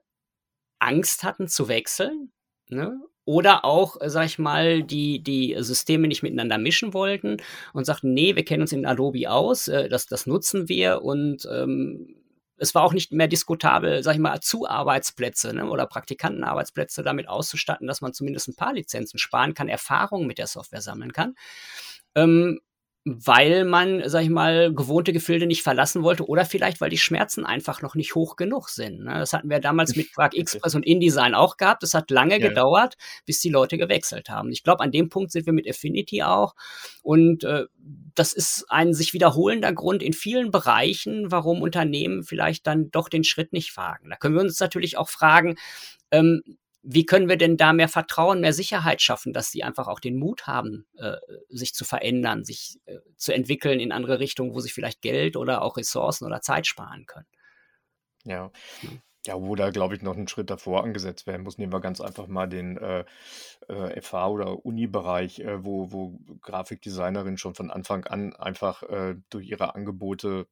[0.78, 2.30] Angst hatten zu wechseln.
[2.68, 3.00] Ne?
[3.24, 7.38] Oder auch, sag ich mal, die, die Systeme nicht miteinander mischen wollten
[7.72, 11.48] und sagten, nee, wir kennen uns in Adobe aus, äh, das, das nutzen wir und
[11.50, 12.14] ähm,
[12.58, 17.86] es war auch nicht mehr diskutabel, sag ich mal, Zu-Arbeitsplätze ne, oder Praktikantenarbeitsplätze damit auszustatten,
[17.86, 21.34] dass man zumindest ein paar Lizenzen sparen kann, Erfahrungen mit der Software sammeln kann.
[22.14, 22.60] Ähm,
[23.24, 27.44] weil man, sag ich mal, gewohnte Gefilde nicht verlassen wollte oder vielleicht, weil die Schmerzen
[27.44, 29.04] einfach noch nicht hoch genug sind.
[29.04, 29.14] Ne?
[29.14, 31.82] Das hatten wir damals mit Quark Express und InDesign auch gehabt.
[31.82, 32.48] Das hat lange ja.
[32.48, 34.50] gedauert, bis die Leute gewechselt haben.
[34.50, 36.54] Ich glaube, an dem Punkt sind wir mit Affinity auch.
[37.02, 37.64] Und äh,
[38.14, 43.24] das ist ein sich wiederholender Grund in vielen Bereichen, warum Unternehmen vielleicht dann doch den
[43.24, 44.10] Schritt nicht wagen.
[44.10, 45.56] Da können wir uns natürlich auch fragen,
[46.10, 46.42] ähm,
[46.82, 50.18] wie können wir denn da mehr Vertrauen, mehr Sicherheit schaffen, dass sie einfach auch den
[50.18, 51.16] Mut haben, äh,
[51.48, 55.62] sich zu verändern, sich äh, zu entwickeln in andere Richtungen, wo sie vielleicht Geld oder
[55.62, 57.26] auch Ressourcen oder Zeit sparen können?
[58.24, 58.50] Ja.
[59.26, 61.58] Ja, wo da, glaube ich, noch ein Schritt davor angesetzt werden muss.
[61.58, 63.04] Nehmen wir ganz einfach mal den äh,
[63.68, 69.48] äh, FH- oder Uni-Bereich, äh, wo, wo Grafikdesignerinnen schon von Anfang an einfach äh, durch
[69.48, 70.46] ihre Angebote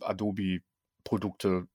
[0.00, 1.66] Adobe-Produkte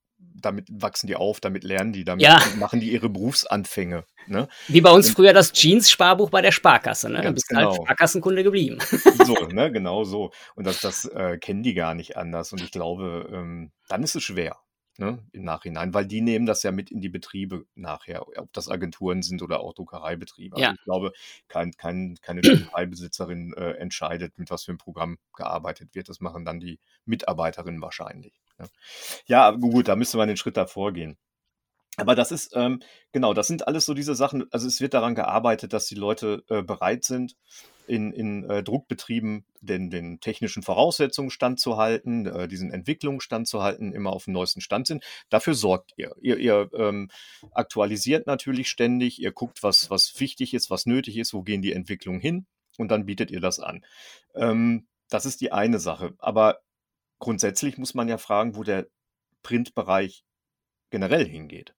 [0.42, 2.42] damit wachsen die auf, damit lernen die, damit ja.
[2.58, 4.06] machen die ihre Berufsanfänge.
[4.28, 4.48] Ne?
[4.68, 7.22] Wie bei uns und, früher das Jeans-Sparbuch bei der Sparkasse, ne?
[7.22, 7.72] Dann bist halt genau.
[7.72, 8.80] halt Sparkassenkunde geblieben.
[9.26, 10.32] So, ne, genau so.
[10.56, 12.52] Und das, das äh, kennen die gar nicht anders.
[12.54, 14.58] Und ich glaube, ähm, dann ist es schwer.
[14.98, 18.70] Ne, im Nachhinein, weil die nehmen das ja mit in die Betriebe nachher, ob das
[18.70, 20.58] Agenturen sind oder auch Druckereibetriebe.
[20.58, 20.74] Also ja.
[20.74, 21.14] ich glaube,
[21.48, 26.10] kein, kein, keine Druckereibesitzerin äh, entscheidet, mit was für ein Programm gearbeitet wird.
[26.10, 28.42] Das machen dann die Mitarbeiterinnen wahrscheinlich.
[29.26, 31.18] Ja, gut, da müsste man den Schritt davor gehen.
[31.98, 34.46] Aber das ist, ähm, genau, das sind alles so diese Sachen.
[34.52, 37.36] Also es wird daran gearbeitet, dass die Leute äh, bereit sind,
[37.86, 44.26] in, in äh, Druckbetrieben den, den technischen Voraussetzungen standzuhalten, äh, diesen Entwicklungen standzuhalten, immer auf
[44.26, 45.04] dem neuesten Stand sind.
[45.30, 46.16] Dafür sorgt ihr.
[46.22, 47.10] Ihr, ihr ähm,
[47.52, 51.74] aktualisiert natürlich ständig, ihr guckt, was, was wichtig ist, was nötig ist, wo gehen die
[51.74, 52.46] Entwicklungen hin
[52.78, 53.84] und dann bietet ihr das an.
[54.36, 56.14] Ähm, das ist die eine Sache.
[56.20, 56.60] Aber
[57.22, 58.88] grundsätzlich muss man ja fragen, wo der
[59.44, 60.26] Printbereich
[60.90, 61.74] generell hingeht.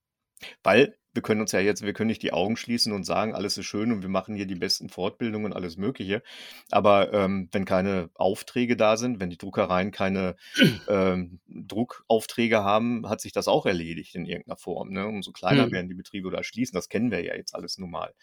[0.64, 3.58] Weil wir können uns ja jetzt, wir können nicht die Augen schließen und sagen, alles
[3.58, 6.24] ist schön und wir machen hier die besten Fortbildungen und alles Mögliche.
[6.72, 10.36] Aber ähm, wenn keine Aufträge da sind, wenn die Druckereien keine
[10.88, 14.90] ähm, Druckaufträge haben, hat sich das auch erledigt in irgendeiner Form.
[14.90, 15.06] Ne?
[15.06, 15.72] Umso kleiner mhm.
[15.72, 16.76] werden die Betriebe oder schließen.
[16.76, 18.14] Das kennen wir ja jetzt alles normal.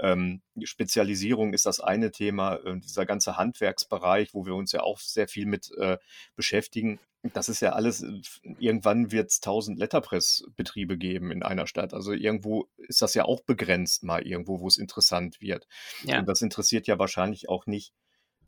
[0.00, 2.56] Ähm, Spezialisierung ist das eine Thema.
[2.56, 5.98] Äh, dieser ganze Handwerksbereich, wo wir uns ja auch sehr viel mit äh,
[6.34, 8.20] beschäftigen, das ist ja alles, äh,
[8.58, 11.94] irgendwann wird es 1000 Letterpress-Betriebe geben in einer Stadt.
[11.94, 15.66] Also irgendwo ist das ja auch begrenzt mal irgendwo, wo es interessant wird.
[16.04, 16.18] Ja.
[16.18, 17.94] Und das interessiert ja wahrscheinlich auch nicht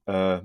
[0.06, 0.40] äh,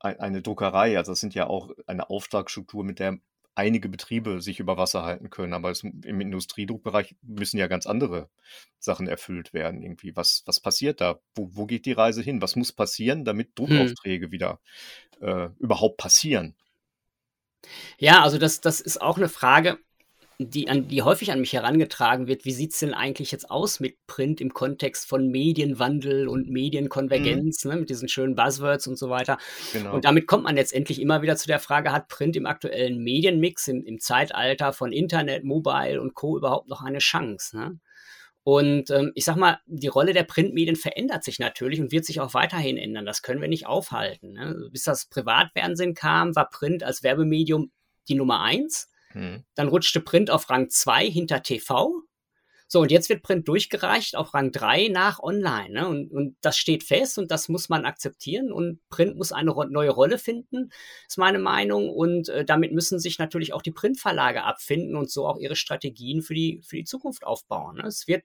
[0.00, 0.96] eine Druckerei.
[0.96, 3.18] Also es sind ja auch eine Auftragsstruktur, mit der
[3.54, 5.52] einige Betriebe sich über Wasser halten können.
[5.52, 8.30] Aber es, im Industriedruckbereich müssen ja ganz andere
[8.78, 9.82] Sachen erfüllt werden.
[9.82, 11.20] Irgendwie, was, was passiert da?
[11.34, 12.42] Wo, wo geht die Reise hin?
[12.42, 13.54] Was muss passieren, damit hm.
[13.54, 14.32] Druckaufträge hm.
[14.32, 14.60] wieder
[15.20, 16.56] äh, überhaupt passieren?
[17.98, 19.78] Ja, also das, das ist auch eine Frage,
[20.42, 22.46] die, an, die häufig an mich herangetragen wird.
[22.46, 27.64] Wie sieht es denn eigentlich jetzt aus mit Print im Kontext von Medienwandel und Medienkonvergenz,
[27.64, 27.70] mhm.
[27.70, 29.36] ne, mit diesen schönen Buzzwords und so weiter?
[29.74, 29.94] Genau.
[29.94, 33.68] Und damit kommt man letztendlich immer wieder zu der Frage, hat Print im aktuellen Medienmix,
[33.68, 36.38] im, im Zeitalter von Internet, Mobile und Co.
[36.38, 37.56] überhaupt noch eine Chance?
[37.58, 37.78] Ne?
[38.42, 42.20] Und ähm, ich sag mal, die Rolle der Printmedien verändert sich natürlich und wird sich
[42.20, 43.04] auch weiterhin ändern.
[43.04, 44.32] Das können wir nicht aufhalten.
[44.32, 44.68] Ne?
[44.72, 47.70] Bis das Privatfernsehen kam, war Print als Werbemedium
[48.08, 48.90] die Nummer eins.
[49.12, 49.44] Hm.
[49.54, 52.02] Dann rutschte Print auf Rang zwei hinter TV.
[52.72, 55.70] So, und jetzt wird Print durchgereicht auf Rang 3 nach Online.
[55.70, 55.88] Ne?
[55.88, 58.52] Und, und das steht fest und das muss man akzeptieren.
[58.52, 60.70] Und Print muss eine ro neue Rolle finden,
[61.08, 61.90] ist meine Meinung.
[61.90, 66.22] Und äh, damit müssen sich natürlich auch die Printverlage abfinden und so auch ihre Strategien
[66.22, 67.78] für die, für die Zukunft aufbauen.
[67.78, 67.88] Ne?
[67.88, 68.22] Es wird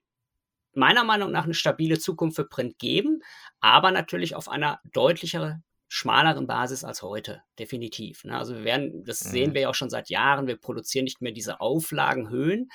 [0.76, 3.24] meiner Meinung nach eine stabile Zukunft für Print geben,
[3.62, 5.64] aber natürlich auf einer deutlicheren
[5.96, 8.26] schmaleren Basis als heute, definitiv.
[8.26, 8.38] Ne?
[8.38, 9.30] Also wir werden, das mhm.
[9.30, 12.70] sehen wir ja auch schon seit Jahren, wir produzieren nicht mehr diese Auflagenhöhen,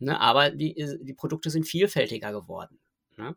[0.00, 0.20] ne?
[0.20, 2.80] aber die, die Produkte sind vielfältiger geworden.
[3.16, 3.36] Ne?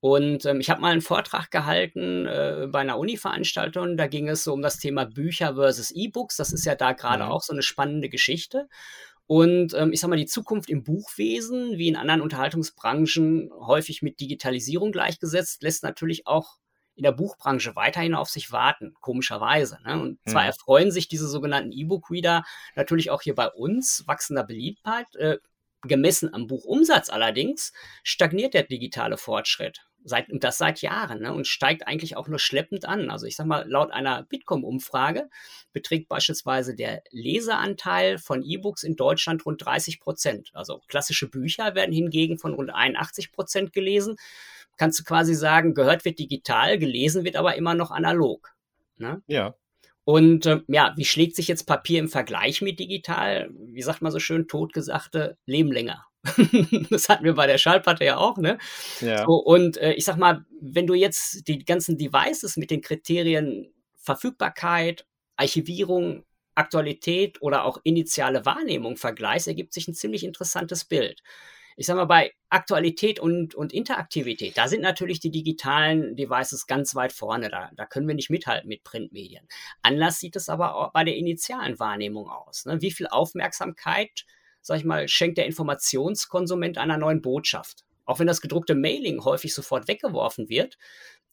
[0.00, 3.96] Und ähm, ich habe mal einen Vortrag gehalten äh, bei einer Uni-Veranstaltung.
[3.96, 6.36] Da ging es so um das Thema Bücher versus E-Books.
[6.36, 7.30] Das ist ja da gerade mhm.
[7.30, 8.68] auch so eine spannende Geschichte.
[9.26, 14.20] Und ähm, ich sage mal, die Zukunft im Buchwesen, wie in anderen Unterhaltungsbranchen, häufig mit
[14.20, 16.58] Digitalisierung gleichgesetzt, lässt natürlich auch
[16.98, 19.78] in der Buchbranche weiterhin auf sich warten, komischerweise.
[19.84, 20.00] Ne?
[20.00, 20.48] Und zwar mhm.
[20.48, 22.42] erfreuen sich diese sogenannten E-Book-Reader
[22.74, 25.06] natürlich auch hier bei uns wachsender Beliebtheit.
[25.14, 25.38] Äh,
[25.82, 29.84] gemessen am Buchumsatz allerdings stagniert der digitale Fortschritt.
[30.02, 33.10] Seit, und das seit Jahren ne, und steigt eigentlich auch nur schleppend an.
[33.10, 35.28] Also ich sage mal, laut einer Bitkom-Umfrage
[35.72, 40.50] beträgt beispielsweise der Leseanteil von E-Books in Deutschland rund 30 Prozent.
[40.52, 44.16] Also klassische Bücher werden hingegen von rund 81 Prozent gelesen
[44.78, 48.54] kannst du quasi sagen, gehört wird digital, gelesen wird aber immer noch analog.
[48.96, 49.22] Ne?
[49.26, 49.54] Ja.
[50.04, 53.50] Und äh, ja, wie schlägt sich jetzt Papier im Vergleich mit digital?
[53.52, 56.06] Wie sagt man so schön, totgesagte, leben länger.
[56.90, 58.58] das hatten wir bei der Schallplatte ja auch, ne?
[59.00, 59.24] Ja.
[59.24, 63.72] So, und äh, ich sag mal, wenn du jetzt die ganzen Devices mit den Kriterien
[63.96, 71.22] Verfügbarkeit, Archivierung, Aktualität oder auch initiale Wahrnehmung vergleichst, ergibt sich ein ziemlich interessantes Bild
[71.78, 76.96] ich sag mal, bei Aktualität und, und Interaktivität, da sind natürlich die digitalen Devices ganz
[76.96, 77.50] weit vorne.
[77.50, 79.46] Da, da können wir nicht mithalten mit Printmedien.
[79.80, 82.66] Anders sieht es aber auch bei der initialen Wahrnehmung aus.
[82.66, 82.82] Ne?
[82.82, 84.26] Wie viel Aufmerksamkeit,
[84.60, 87.84] sag ich mal, schenkt der Informationskonsument einer neuen Botschaft?
[88.06, 90.78] Auch wenn das gedruckte Mailing häufig sofort weggeworfen wird,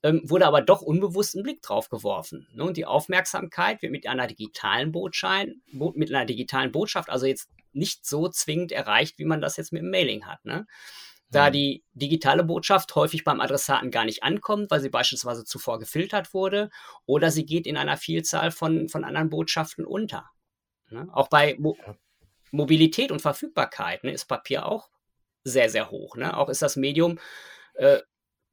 [0.03, 2.47] ähm, wurde aber doch unbewusst ein Blick drauf geworfen.
[2.53, 2.63] Ne?
[2.63, 8.05] Und die Aufmerksamkeit wird mit einer digitalen Botschaft, mit einer digitalen Botschaft, also jetzt nicht
[8.05, 10.43] so zwingend erreicht, wie man das jetzt mit dem Mailing hat.
[10.45, 10.65] Ne?
[11.29, 11.53] Da mhm.
[11.53, 16.69] die digitale Botschaft häufig beim Adressaten gar nicht ankommt, weil sie beispielsweise zuvor gefiltert wurde,
[17.05, 20.29] oder sie geht in einer Vielzahl von, von anderen Botschaften unter.
[20.89, 21.07] Ne?
[21.11, 21.75] Auch bei Mo
[22.51, 24.89] Mobilität und Verfügbarkeit ne, ist Papier auch
[25.43, 26.15] sehr, sehr hoch.
[26.15, 26.37] Ne?
[26.37, 27.19] Auch ist das Medium,
[27.73, 27.99] äh,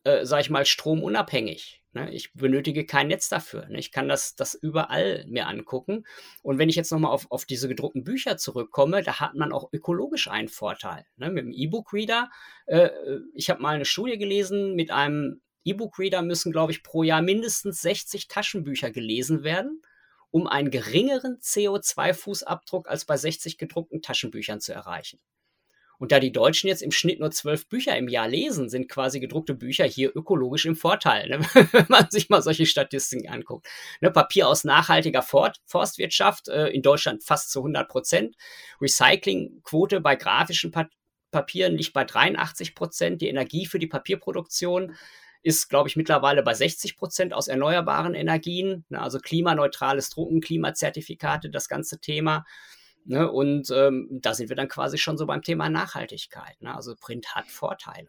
[0.04, 1.82] äh, sag ich mal, stromunabhängig.
[1.92, 2.12] Ne?
[2.12, 3.66] Ich benötige kein Netz dafür.
[3.68, 3.78] Ne?
[3.78, 6.04] Ich kann das, das überall mir angucken.
[6.42, 9.72] Und wenn ich jetzt nochmal auf, auf diese gedruckten Bücher zurückkomme, da hat man auch
[9.72, 11.04] ökologisch einen Vorteil.
[11.16, 11.30] Ne?
[11.30, 12.30] Mit dem E-Book-Reader,
[12.66, 12.90] äh,
[13.34, 17.82] ich habe mal eine Studie gelesen, mit einem E-Book-Reader müssen, glaube ich, pro Jahr mindestens
[17.82, 19.82] 60 Taschenbücher gelesen werden,
[20.30, 25.20] um einen geringeren CO2-Fußabdruck als bei 60 gedruckten Taschenbüchern zu erreichen.
[26.02, 29.20] Und da die Deutschen jetzt im Schnitt nur zwölf Bücher im Jahr lesen, sind quasi
[29.20, 31.38] gedruckte Bücher hier ökologisch im Vorteil, ne?
[31.70, 33.68] wenn man sich mal solche Statistiken anguckt.
[34.00, 38.34] Ne, Papier aus nachhaltiger Fort Forstwirtschaft, äh, in Deutschland fast zu 100 Prozent.
[38.80, 40.88] Recyclingquote bei grafischen pa
[41.30, 43.22] Papieren liegt bei 83 Prozent.
[43.22, 44.96] Die Energie für die Papierproduktion
[45.44, 48.84] ist, glaube ich, mittlerweile bei 60 Prozent aus erneuerbaren Energien.
[48.88, 49.00] Ne?
[49.00, 52.44] Also klimaneutrales Drucken, Klimazertifikate, das ganze Thema.
[53.04, 53.30] Ne?
[53.30, 56.60] Und ähm, da sind wir dann quasi schon so beim Thema Nachhaltigkeit.
[56.60, 56.74] Ne?
[56.74, 58.08] Also Print hat Vorteile.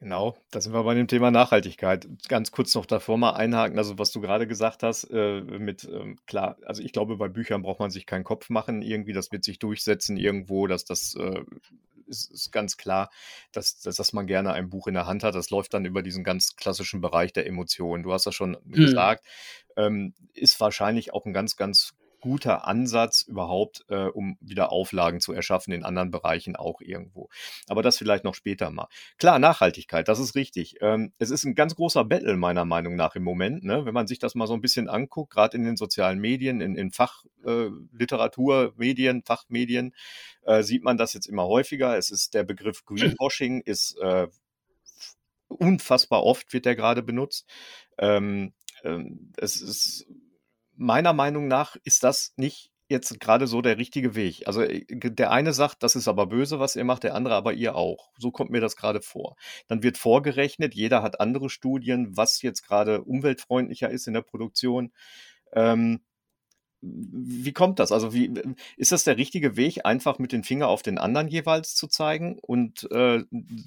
[0.00, 2.06] Genau, da sind wir bei dem Thema Nachhaltigkeit.
[2.28, 6.16] Ganz kurz noch davor mal einhaken, also was du gerade gesagt hast, äh, mit, ähm,
[6.24, 9.42] klar, also ich glaube, bei Büchern braucht man sich keinen Kopf machen, irgendwie, das wird
[9.42, 11.42] sich durchsetzen irgendwo, dass das äh,
[12.06, 13.10] ist, ist, ganz klar,
[13.50, 15.34] dass, dass, dass, man gerne ein Buch in der Hand hat.
[15.34, 18.02] Das läuft dann über diesen ganz klassischen Bereich der Emotionen.
[18.02, 18.72] Du hast das schon hm.
[18.72, 19.26] gesagt,
[19.76, 25.32] ähm, ist wahrscheinlich auch ein ganz, ganz guter Ansatz überhaupt, äh, um wieder Auflagen zu
[25.32, 27.28] erschaffen in anderen Bereichen auch irgendwo.
[27.68, 28.88] Aber das vielleicht noch später mal.
[29.18, 30.76] Klar, Nachhaltigkeit, das ist richtig.
[30.80, 33.84] Ähm, es ist ein ganz großer Battle meiner Meinung nach im Moment, ne?
[33.84, 36.76] wenn man sich das mal so ein bisschen anguckt, gerade in den sozialen Medien, in,
[36.76, 39.94] in Fachliteratur, äh, Medien, Fachmedien,
[40.42, 41.96] äh, sieht man das jetzt immer häufiger.
[41.96, 44.26] Es ist der Begriff Greenwashing ist äh,
[45.48, 47.46] unfassbar oft wird der gerade benutzt.
[47.98, 48.52] Ähm,
[48.84, 50.06] ähm, es ist
[50.78, 54.46] meiner Meinung nach ist das nicht jetzt gerade so der richtige Weg.
[54.46, 57.52] Also äh, der eine sagt, das ist aber böse, was ihr macht, der andere aber
[57.52, 58.10] ihr auch.
[58.16, 59.36] So kommt mir das gerade vor.
[59.66, 64.92] Dann wird vorgerechnet, jeder hat andere Studien, was jetzt gerade umweltfreundlicher ist in der Produktion.
[65.52, 66.00] Ähm,
[66.80, 67.90] wie kommt das?
[67.90, 68.32] Also wie
[68.76, 72.38] ist das der richtige Weg, einfach mit den Finger auf den anderen jeweils zu zeigen
[72.40, 73.24] und äh,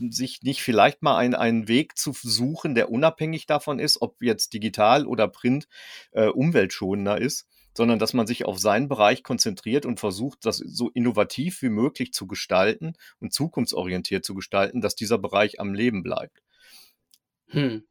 [0.10, 4.54] sich nicht vielleicht mal ein, einen Weg zu suchen, der unabhängig davon ist, ob jetzt
[4.54, 5.68] digital oder Print
[6.12, 10.90] äh, umweltschonender ist, sondern dass man sich auf seinen Bereich konzentriert und versucht, das so
[10.90, 16.42] innovativ wie möglich zu gestalten und zukunftsorientiert zu gestalten, dass dieser Bereich am Leben bleibt.
[17.48, 17.84] Hm.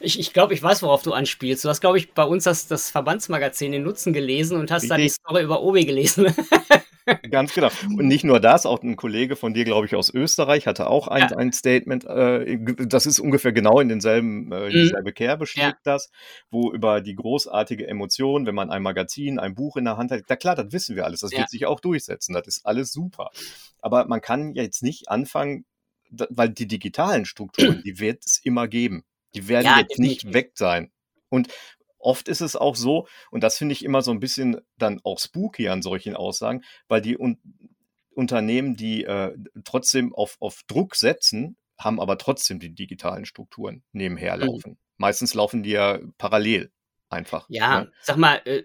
[0.00, 1.64] Ich, ich glaube, ich weiß, worauf du anspielst.
[1.64, 4.88] Du hast, glaube ich, bei uns das, das Verbandsmagazin den Nutzen gelesen und hast Richtig.
[4.88, 6.34] dann die Story über Obi gelesen.
[7.30, 7.70] Ganz genau.
[7.96, 11.06] Und nicht nur das, auch ein Kollege von dir, glaube ich, aus Österreich hatte auch
[11.06, 11.36] ein, ja.
[11.36, 12.04] ein Statement.
[12.04, 14.70] Äh, das ist ungefähr genau in denselben, äh, mhm.
[14.70, 15.92] dieselbe Kerbe schlägt ja.
[15.92, 16.10] das,
[16.50, 20.22] wo über die großartige Emotion, wenn man ein Magazin, ein Buch in der Hand hat,
[20.28, 21.38] na klar, das wissen wir alles, das ja.
[21.38, 23.30] wird sich auch durchsetzen, das ist alles super.
[23.80, 25.64] Aber man kann jetzt nicht anfangen,
[26.10, 29.04] weil die digitalen Strukturen, die wird es immer geben.
[29.36, 30.34] Die werden Ja, jetzt nicht definitiv.
[30.34, 30.90] weg sein.
[31.28, 31.48] Und
[31.98, 35.18] oft ist es auch so, und das finde ich immer so ein bisschen dann auch
[35.18, 37.38] spooky an solchen Aussagen, weil die Un
[38.14, 44.36] Unternehmen, die äh, trotzdem auf, auf Druck setzen, haben aber trotzdem die digitalen Strukturen nebenher
[44.38, 44.42] Mhm.
[44.44, 44.78] laufen.
[44.96, 46.72] Meistens laufen die ja parallel
[47.10, 47.44] einfach.
[47.50, 47.92] Ja, Ne?
[48.00, 48.62] sag mal, äh,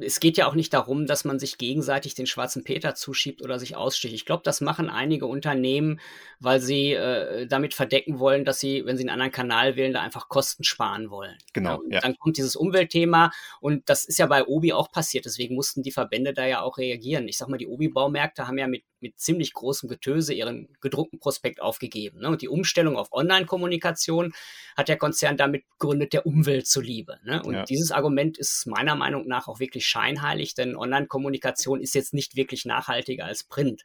[0.00, 3.58] es geht ja auch nicht darum, dass man sich gegenseitig den schwarzen Peter zuschiebt oder
[3.58, 4.14] sich aussticht.
[4.14, 6.00] Ich glaube, das machen einige Unternehmen,
[6.38, 10.02] weil sie äh, damit verdecken wollen, dass sie, wenn sie einen anderen Kanal wählen, da
[10.02, 11.36] einfach Kosten sparen wollen.
[11.38, 12.00] Ja, Genau, und ja.
[12.00, 13.30] dann kommt dieses Umweltthema
[13.60, 15.24] und das ist ja bei Obi auch passiert.
[15.24, 17.26] Deswegen mussten die Verbände da ja auch reagieren.
[17.28, 21.60] Ich sag mal, die Obi-Baumärkte haben ja mit, mit ziemlich großem Getöse ihren gedruckten Prospekt
[21.60, 22.20] aufgegeben.
[22.20, 22.28] Ne?
[22.28, 24.32] Und die Umstellung auf Online-Kommunikation
[24.76, 27.18] hat der Konzern damit begründet, der Umwelt zuliebe.
[27.24, 27.42] Ne?
[27.42, 27.64] Und Ja.
[27.64, 32.64] dieses Argument ist meiner Meinung nach auch wirklich scheinheilig, denn Online-Kommunikation ist jetzt nicht wirklich
[32.64, 33.84] nachhaltiger als Print.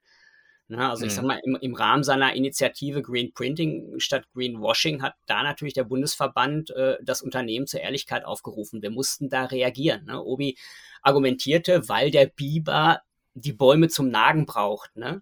[0.69, 0.89] Ne?
[0.89, 1.15] Also ich Mhm.
[1.15, 5.83] sag mal, im, im Rahmen seiner Initiative Green Printing statt Greenwashing hat da natürlich der
[5.83, 8.81] Bundesverband äh, das Unternehmen zur Ehrlichkeit aufgerufen.
[8.81, 10.05] Wir mussten da reagieren.
[10.05, 10.23] Ne?
[10.23, 10.57] Obi
[11.01, 13.01] argumentierte, weil der Biber
[13.33, 14.95] die Bäume zum Nagen braucht.
[14.95, 15.21] Ne?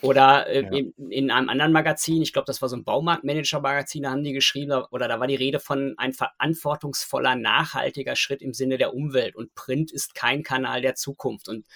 [0.00, 0.70] Oder äh, Ja.
[0.70, 4.32] in, in einem anderen Magazin, ich glaube, das war so ein Baumarktmanager-Magazin, da haben die
[4.32, 9.36] geschrieben, oder da war die Rede von ein verantwortungsvoller, nachhaltiger Schritt im Sinne der Umwelt.
[9.36, 11.48] Und Print ist kein Kanal der Zukunft.
[11.48, 11.66] Und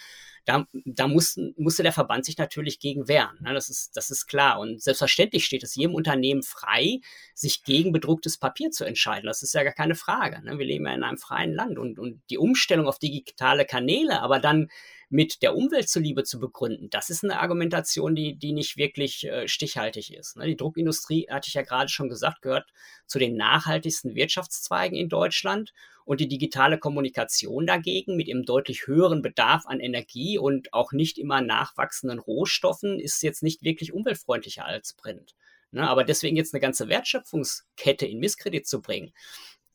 [0.45, 3.37] da, da mussten, musste der Verband sich natürlich gegen wehren.
[3.41, 3.53] Ne?
[3.53, 4.61] Das, ist, das ist klar.
[4.61, 7.01] Und selbstverständlich steht es jedem Unternehmen frei,
[7.35, 9.27] sich gegen bedrucktes Papier zu entscheiden.
[9.27, 10.43] Das ist ja gar keine Frage.
[10.45, 10.59] Ne?
[10.59, 11.79] Wir leben ja in einem freien Land.
[11.79, 14.69] Und, und die Umstellung auf digitale Kanäle, aber dann
[15.09, 19.47] mit der Umwelt zuliebe zu begründen, das ist eine Argumentation, die, die nicht wirklich äh,
[19.47, 20.37] stichhaltig ist.
[20.37, 20.47] Ne?
[20.47, 22.67] Die Druckindustrie, hatte ich ja gerade schon gesagt, gehört
[23.07, 25.73] zu den nachhaltigsten Wirtschaftszweigen in Deutschland.
[26.05, 31.19] Und die digitale Kommunikation dagegen mit ihrem deutlich höheren Bedarf an Energie und auch nicht
[31.19, 35.35] immer nachwachsenden Rohstoffen ist jetzt nicht wirklich umweltfreundlicher als Print.
[35.73, 35.89] Ne?
[35.89, 39.13] Aber deswegen jetzt eine ganze Wertschöpfungskette in Misskredit zu bringen,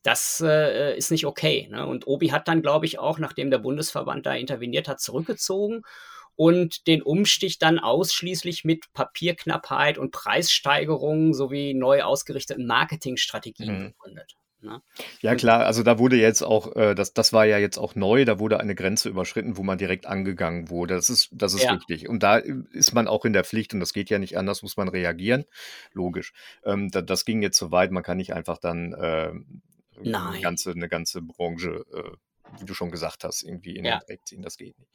[0.03, 1.67] das äh, ist nicht okay.
[1.71, 1.85] Ne?
[1.85, 5.83] Und Obi hat dann, glaube ich, auch, nachdem der Bundesverband da interveniert hat, zurückgezogen
[6.35, 13.83] und den Umstich dann ausschließlich mit Papierknappheit und Preissteigerungen sowie neu ausgerichteten Marketingstrategien Mhm.
[13.93, 14.35] begründet.
[14.63, 14.81] Ne?
[15.21, 18.25] Ja klar, also da wurde jetzt auch, äh, das, das war ja jetzt auch neu,
[18.25, 20.93] da wurde eine Grenze überschritten, wo man direkt angegangen wurde.
[20.93, 21.73] Das ist, das ist Ja.
[21.73, 22.07] richtig.
[22.07, 24.77] Und da ist man auch in der Pflicht und das geht ja nicht anders, muss
[24.77, 25.45] man reagieren.
[25.93, 26.33] Logisch.
[26.63, 29.31] Ähm, da, das ging jetzt so weit, man kann nicht einfach dann äh,
[30.03, 30.41] Nein.
[30.41, 32.17] ganze, eine ganze Branche, äh,
[32.59, 33.99] wie du schon gesagt hast, irgendwie in Ja.
[33.99, 34.41] den Dreck ziehen.
[34.41, 34.91] Das geht nicht.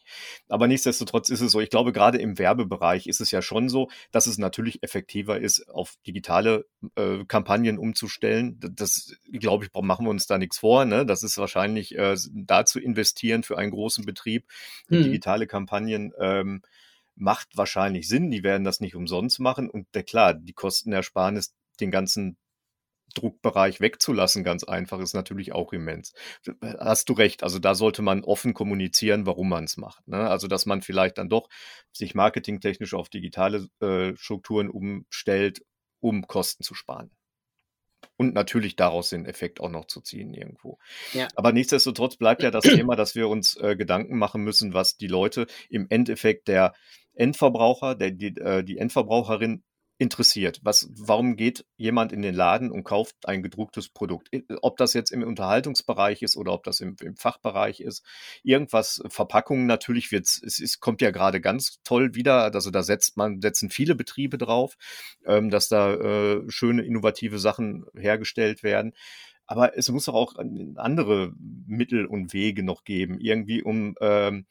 [0.48, 3.88] Aber nichtsdestotrotz ist es so, ich glaube, gerade im Werbebereich ist es ja schon so,
[4.12, 6.66] dass es natürlich effektiver ist, auf digitale
[6.96, 8.60] äh, Kampagnen umzustellen.
[8.60, 10.84] Das, glaube ich, machen wir uns da nichts vor.
[10.84, 11.06] Ne?
[11.06, 14.46] Das ist wahrscheinlich äh, da zu investieren für einen großen Betrieb.
[14.88, 15.04] Hm.
[15.04, 16.60] Digitale Kampagnen ähm,
[17.14, 18.30] macht wahrscheinlich Sinn.
[18.30, 19.70] Die werden das nicht umsonst machen.
[19.70, 22.36] Und der, klar, die Kostenersparnis, den ganzen
[23.16, 26.12] Druckbereich wegzulassen, ganz einfach, ist natürlich auch immens.
[26.62, 27.42] Hast du recht.
[27.42, 30.06] Also da sollte man offen kommunizieren, warum man es macht.
[30.06, 30.28] Ne?
[30.28, 31.48] Also dass man vielleicht dann doch
[31.92, 35.62] sich marketingtechnisch auf digitale äh, Strukturen umstellt,
[36.00, 37.10] um Kosten zu sparen.
[38.18, 40.78] Und natürlich daraus den Effekt auch noch zu ziehen irgendwo.
[41.12, 41.28] Ja.
[41.34, 45.08] Aber nichtsdestotrotz bleibt ja das Thema, dass wir uns äh, Gedanken machen müssen, was die
[45.08, 46.74] Leute im Endeffekt der
[47.14, 49.62] Endverbraucher, der, die, äh, die Endverbraucherin
[49.98, 50.60] interessiert.
[50.62, 54.28] Was, warum geht jemand in den Laden und kauft ein gedrucktes Produkt?
[54.60, 58.04] Ob das jetzt im Unterhaltungsbereich ist oder ob das im, im Fachbereich ist.
[58.42, 62.52] Irgendwas, Verpackungen natürlich wird's, es ist, kommt ja gerade ganz toll wieder.
[62.54, 64.76] Also da setzt man, setzen viele Betriebe drauf,
[65.24, 68.92] ähm, dass da äh, schöne, innovative Sachen hergestellt werden.
[69.46, 70.34] Aber es muss auch
[70.74, 71.32] andere
[71.66, 74.46] Mittel und Wege noch geben, irgendwie, um ähm,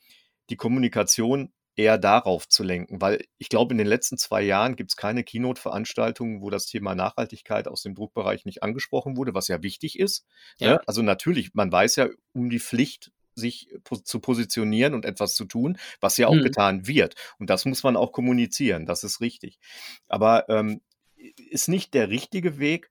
[0.50, 4.92] die Kommunikation eher darauf zu lenken, weil ich glaube, in den letzten zwei Jahren gibt
[4.92, 9.62] es keine Keynote-Veranstaltungen, wo das Thema Nachhaltigkeit aus dem Druckbereich nicht angesprochen wurde, was ja
[9.62, 10.26] wichtig ist.
[10.58, 10.74] Ja.
[10.74, 10.82] Ne?
[10.88, 13.68] Also natürlich, man weiß ja um die Pflicht, sich
[14.06, 16.44] zu positionieren und etwas zu tun, was ja auch Mhm.
[16.44, 17.16] getan wird.
[17.38, 19.60] Und das muss man auch kommunizieren, das ist richtig.
[20.08, 20.82] Aber ähm,
[21.50, 22.90] ist nicht der richtige Weg,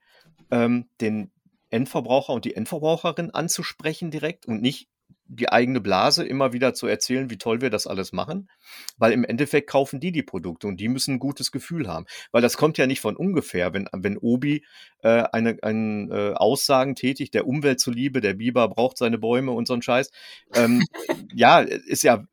[0.51, 1.31] ähm, den
[1.71, 4.89] Endverbraucher und die Endverbraucherin anzusprechen direkt und nicht
[5.27, 8.51] die eigene Blase immer wieder zu erzählen, wie toll wir das alles machen,
[8.99, 12.43] weil im Endeffekt kaufen die die Produkte und die müssen ein gutes Gefühl haben, weil
[12.43, 14.64] das kommt ja nicht von ungefähr, wenn, wenn Obi
[15.03, 19.66] äh, eine, eine äh, Aussagen tätigt, der Umwelt zuliebe, der Biber braucht seine Bäume und
[19.66, 20.11] so ein Scheiß,
[20.55, 20.83] ähm,
[21.35, 22.25] ja, ist ja,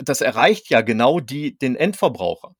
[0.00, 2.54] das erreicht ja genau die, den Endverbraucher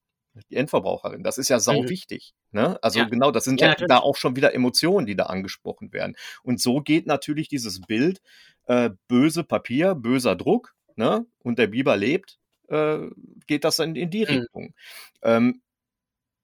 [0.49, 1.23] die Endverbraucherin.
[1.23, 1.89] Das ist ja sau Mhm.
[1.89, 2.33] wichtig.
[2.51, 2.77] Ne?
[2.83, 3.05] Also Ja.
[3.05, 6.15] genau, das sind Ja, ja, da auch schon wieder Emotionen, die da angesprochen werden.
[6.43, 8.21] Und so geht natürlich dieses Bild,
[8.65, 11.25] äh, böse Papier, böser Druck, ne?
[11.43, 12.99] Und der Biber lebt, äh,
[13.47, 14.39] geht das in, in die Mhm.
[14.39, 14.73] Richtung.
[15.21, 15.61] Ähm,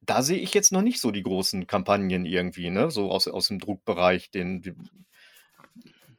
[0.02, 2.92] da sehe ich jetzt noch nicht so die großen Kampagnen irgendwie, ne?
[2.92, 4.90] So aus, aus dem Druckbereich, den, den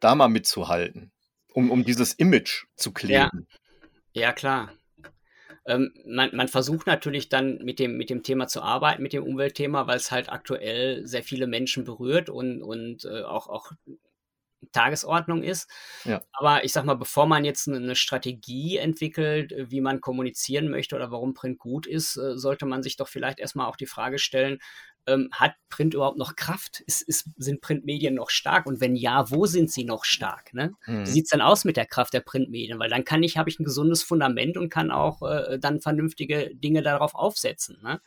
[0.00, 1.12] da mal mitzuhalten,
[1.52, 3.46] um, um dieses Image zu kleben.
[4.14, 4.72] Ja, ja klar.
[5.64, 9.22] Ähm, man, man, versucht natürlich dann mit dem, mit dem Thema zu arbeiten, mit dem
[9.22, 13.70] Umweltthema, weil es halt aktuell sehr viele Menschen berührt und, und äh, auch, auch
[14.72, 15.70] Tagesordnung ist.
[16.04, 16.22] Ja.
[16.32, 21.10] Aber ich sag mal, bevor man jetzt eine Strategie entwickelt, wie man kommunizieren möchte oder
[21.10, 24.58] warum Print gut ist, äh, sollte man sich doch vielleicht erstmal auch die Frage stellen,
[25.06, 26.80] ähm, hat Print überhaupt noch Kraft?
[26.86, 28.66] Ist, ist, sind Printmedien noch stark?
[28.66, 30.54] Und wenn ja, wo sind sie noch stark?
[30.54, 30.72] Ne?
[30.86, 31.06] Mhm.
[31.06, 32.78] Wie sieht es dann aus mit der Kraft der Printmedien?
[32.78, 36.54] Weil dann kann ich, habe ich ein gesundes Fundament und kann auch äh, dann vernünftige
[36.54, 37.78] Dinge darauf aufsetzen.
[37.82, 38.00] Ne?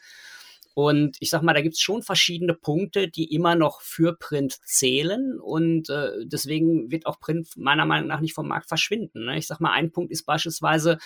[0.76, 4.58] Und ich sag mal, da gibt es schon verschiedene Punkte, die immer noch für Print
[4.66, 5.40] zählen.
[5.40, 9.24] Und äh, deswegen wird auch Print meiner Meinung nach nicht vom Markt verschwinden.
[9.24, 9.38] Ne?
[9.38, 10.98] Ich sag mal, ein Punkt ist beispielsweise,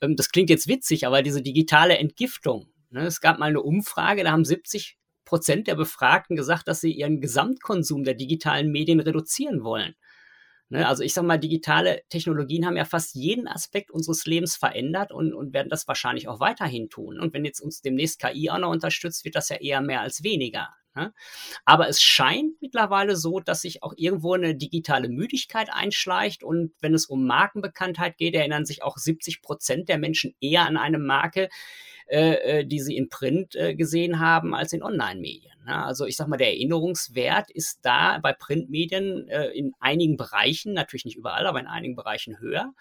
[0.00, 2.68] ähm, das klingt jetzt witzig, aber diese digitale Entgiftung.
[2.90, 3.04] Ne?
[3.04, 7.20] Es gab mal eine Umfrage, da haben 70 Prozent der Befragten gesagt, dass sie ihren
[7.20, 9.96] Gesamtkonsum der digitalen Medien reduzieren wollen.
[10.68, 15.12] Ne, also ich sage mal, digitale Technologien haben ja fast jeden Aspekt unseres Lebens verändert
[15.12, 17.20] und, und werden das wahrscheinlich auch weiterhin tun.
[17.20, 20.24] Und wenn jetzt uns demnächst KI auch noch unterstützt, wird das ja eher mehr als
[20.24, 20.70] weniger.
[20.96, 21.12] Ne?
[21.64, 26.42] Aber es scheint mittlerweile so, dass sich auch irgendwo eine digitale Müdigkeit einschleicht.
[26.42, 30.76] Und wenn es um Markenbekanntheit geht, erinnern sich auch 70 Prozent der Menschen eher an
[30.76, 31.48] eine Marke,
[32.06, 35.54] äh, äh, die sie in Print äh, gesehen haben, als in Online-Medien.
[35.64, 35.84] Ne?
[35.84, 41.04] Also ich sag mal, der Erinnerungswert ist da bei Printmedien äh, in einigen Bereichen, natürlich
[41.04, 42.72] nicht überall, aber in einigen Bereichen höher.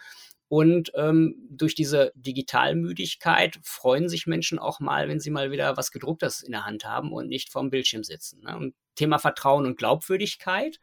[0.47, 5.91] Und ähm, durch diese Digitalmüdigkeit freuen sich Menschen auch mal, wenn sie mal wieder was
[5.91, 8.41] gedrucktes in der Hand haben und nicht vorm Bildschirm sitzen.
[8.41, 8.73] Ne?
[8.93, 10.79] Thema Vertrauen und Glaubwürdigkeit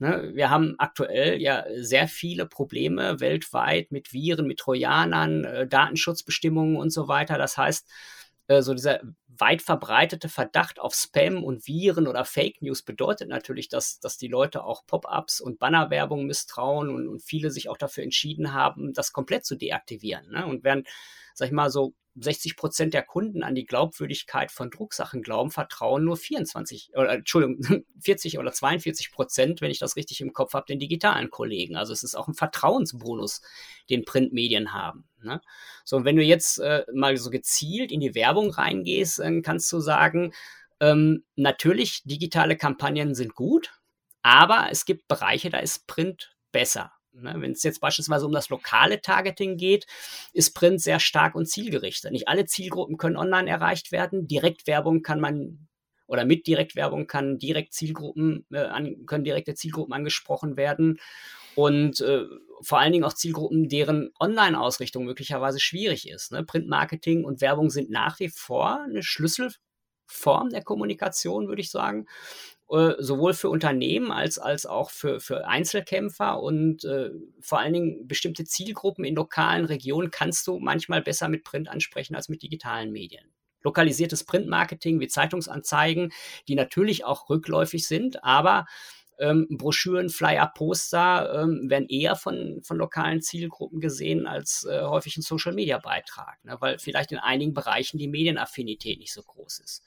[0.00, 6.76] Ne, wir haben aktuell ja sehr viele Probleme weltweit mit Viren, mit Trojanern, äh, Datenschutzbestimmungen
[6.76, 7.36] und so weiter.
[7.36, 7.88] Das heißt,
[8.46, 9.00] äh, so dieser
[9.38, 14.28] weit verbreitete Verdacht auf Spam und Viren oder Fake News bedeutet natürlich, dass, dass die
[14.28, 19.12] Leute auch Pop-ups und Bannerwerbung misstrauen und, und, viele sich auch dafür entschieden haben, das
[19.12, 20.30] komplett zu deaktivieren.
[20.30, 20.46] Ne?
[20.46, 20.88] Und während,
[21.34, 26.04] sag ich mal, so 60 Prozent der Kunden an die Glaubwürdigkeit von Drucksachen glauben, vertrauen
[26.04, 30.66] nur 24 oder Entschuldigung 40 oder 42 Prozent, wenn ich das richtig im Kopf habe,
[30.66, 31.76] den digitalen Kollegen.
[31.76, 33.42] Also es ist auch ein Vertrauensbonus,
[33.90, 35.08] den Printmedien haben.
[35.22, 35.40] Ne?
[35.84, 39.80] So, und wenn du jetzt äh, mal so gezielt in die Werbung reingehst, kannst du
[39.80, 40.32] sagen,
[40.80, 43.72] ähm, natürlich digitale Kampagnen sind gut,
[44.22, 46.92] aber es gibt Bereiche, da ist Print besser.
[47.12, 49.86] Ne, Wenn es jetzt beispielsweise um das lokale Targeting geht,
[50.32, 52.12] ist Print sehr stark und zielgerichtet.
[52.12, 54.28] Nicht alle Zielgruppen können online erreicht werden.
[54.28, 55.67] Direktwerbung kann man
[56.08, 60.98] oder mit Direktwerbung kann direkt Zielgruppen äh, an, können direkte Zielgruppen angesprochen werden
[61.54, 62.24] und äh,
[62.60, 66.32] vor allen Dingen auch Zielgruppen, deren Online-Ausrichtung möglicherweise schwierig ist.
[66.32, 66.42] Ne?
[66.42, 72.06] Printmarketing und Werbung sind nach wie vor eine Schlüsselform der Kommunikation, würde ich sagen.
[72.70, 78.06] Äh, sowohl für Unternehmen als, als auch für, für Einzelkämpfer und äh, vor allen Dingen
[78.06, 82.92] bestimmte Zielgruppen in lokalen Regionen kannst du manchmal besser mit Print ansprechen als mit digitalen
[82.92, 83.32] Medien.
[83.62, 86.12] Lokalisiertes Printmarketing wie Zeitungsanzeigen,
[86.46, 88.66] die natürlich auch rückläufig sind, aber
[89.18, 95.16] ähm, Broschüren, Flyer, Poster ähm, werden eher von, von lokalen Zielgruppen gesehen als äh, häufig
[95.16, 96.56] ein Social-Media-Beitrag, ne?
[96.60, 99.82] weil vielleicht in einigen Bereichen die Medienaffinität nicht so groß ist.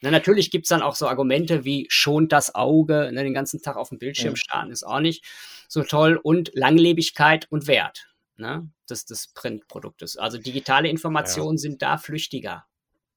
[0.00, 3.62] Na, natürlich gibt es dann auch so Argumente wie schont das Auge, ne, den ganzen
[3.62, 4.36] Tag auf dem Bildschirm ja.
[4.36, 5.24] starten ist auch nicht
[5.66, 10.18] so toll und Langlebigkeit und Wert ne, des, des Printproduktes.
[10.18, 11.60] Also digitale Informationen ja.
[11.60, 12.66] sind da flüchtiger.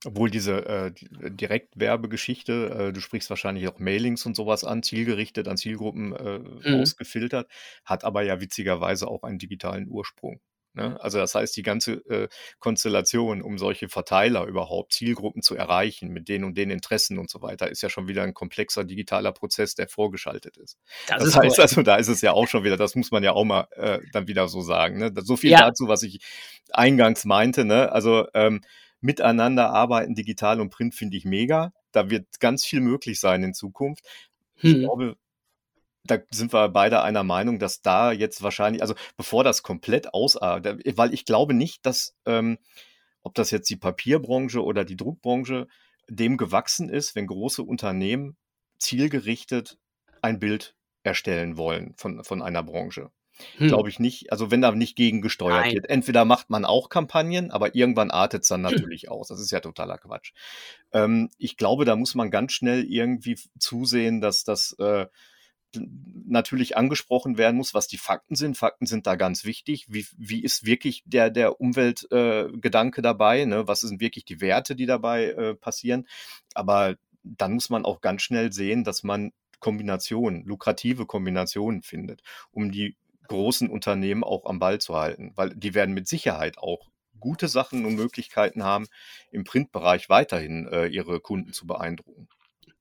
[0.07, 0.91] Obwohl diese äh,
[1.29, 6.81] Direktwerbegeschichte, äh, du sprichst wahrscheinlich auch Mailings und sowas an, zielgerichtet an Zielgruppen äh, mhm.
[6.81, 7.51] ausgefiltert,
[7.83, 10.39] hat aber ja witzigerweise auch einen digitalen Ursprung.
[10.75, 10.97] Ne?
[11.01, 12.29] Also das heißt, die ganze äh,
[12.59, 17.41] Konstellation, um solche Verteiler überhaupt, Zielgruppen zu erreichen, mit den und den Interessen und so
[17.41, 20.77] weiter, ist ja schon wieder ein komplexer digitaler Prozess, der vorgeschaltet ist.
[21.07, 21.61] Das, das ist heißt, cool.
[21.63, 23.99] also da ist es ja auch schon wieder, das muss man ja auch mal äh,
[24.13, 24.99] dann wieder so sagen.
[24.99, 25.11] Ne?
[25.17, 25.57] So viel ja.
[25.57, 26.21] dazu, was ich
[26.71, 27.65] eingangs meinte.
[27.65, 27.91] Ne?
[27.91, 28.61] Also ähm,
[28.99, 31.73] miteinander arbeiten, digital und Print, finde ich mega.
[31.91, 34.03] Da wird ganz viel möglich sein in Zukunft.
[34.57, 34.79] Ich hm.
[34.81, 35.17] glaube,
[36.03, 40.81] da sind wir beide einer Meinung, dass da jetzt wahrscheinlich, also bevor das komplett ausartet,
[40.97, 42.57] weil ich glaube nicht, dass, ähm,
[43.21, 45.67] ob das jetzt die Papierbranche oder die Druckbranche
[46.09, 48.37] dem gewachsen ist, wenn große Unternehmen
[48.79, 49.77] zielgerichtet
[50.21, 53.11] ein Bild erstellen wollen von, von einer Branche.
[53.57, 53.67] Hm.
[53.67, 54.31] Glaube ich nicht.
[54.31, 55.73] Also wenn da nicht gegen gesteuert Nein.
[55.75, 55.89] wird.
[55.89, 59.09] Entweder macht man auch Kampagnen, aber irgendwann artet es dann natürlich hm.
[59.09, 59.27] aus.
[59.27, 60.31] Das ist ja totaler Quatsch.
[60.91, 65.07] Ähm, ich glaube, da muss man ganz schnell irgendwie zusehen, dass das äh,
[66.25, 68.57] natürlich angesprochen werden muss, was die Fakten sind.
[68.57, 69.85] Fakten sind da ganz wichtig.
[69.89, 73.45] Wie, wie ist wirklich der, der Umweltgedanke äh, dabei?
[73.45, 73.67] Ne?
[73.67, 76.07] Was sind wirklich die Werte, die dabei äh, passieren?
[76.53, 82.21] Aber dann muss man auch ganz schnell sehen, dass man Kombinationen, lukrative Kombinationen findet,
[82.51, 82.95] um die
[83.27, 87.85] großen Unternehmen auch am Ball zu halten, weil die werden mit Sicherheit auch gute Sachen
[87.85, 88.87] und Möglichkeiten haben,
[89.31, 92.27] im Printbereich weiterhin äh, ihre Kunden zu beeindrucken.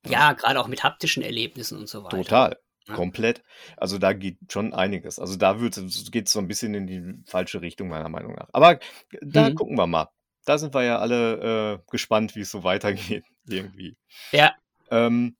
[0.06, 2.16] Ja, gerade auch mit haptischen Erlebnissen und so weiter.
[2.16, 2.58] Total.
[2.86, 2.94] Ja.
[2.94, 3.42] Komplett.
[3.76, 5.18] Also da geht schon einiges.
[5.18, 8.48] Also da geht es so ein bisschen in die falsche Richtung, meiner Meinung nach.
[8.52, 8.78] Aber
[9.20, 9.54] da mhm.
[9.56, 10.08] gucken wir mal.
[10.44, 13.96] Da sind wir ja alle äh, gespannt, wie es so weitergeht, irgendwie.
[14.30, 14.54] Ja.
[14.90, 15.36] Ähm,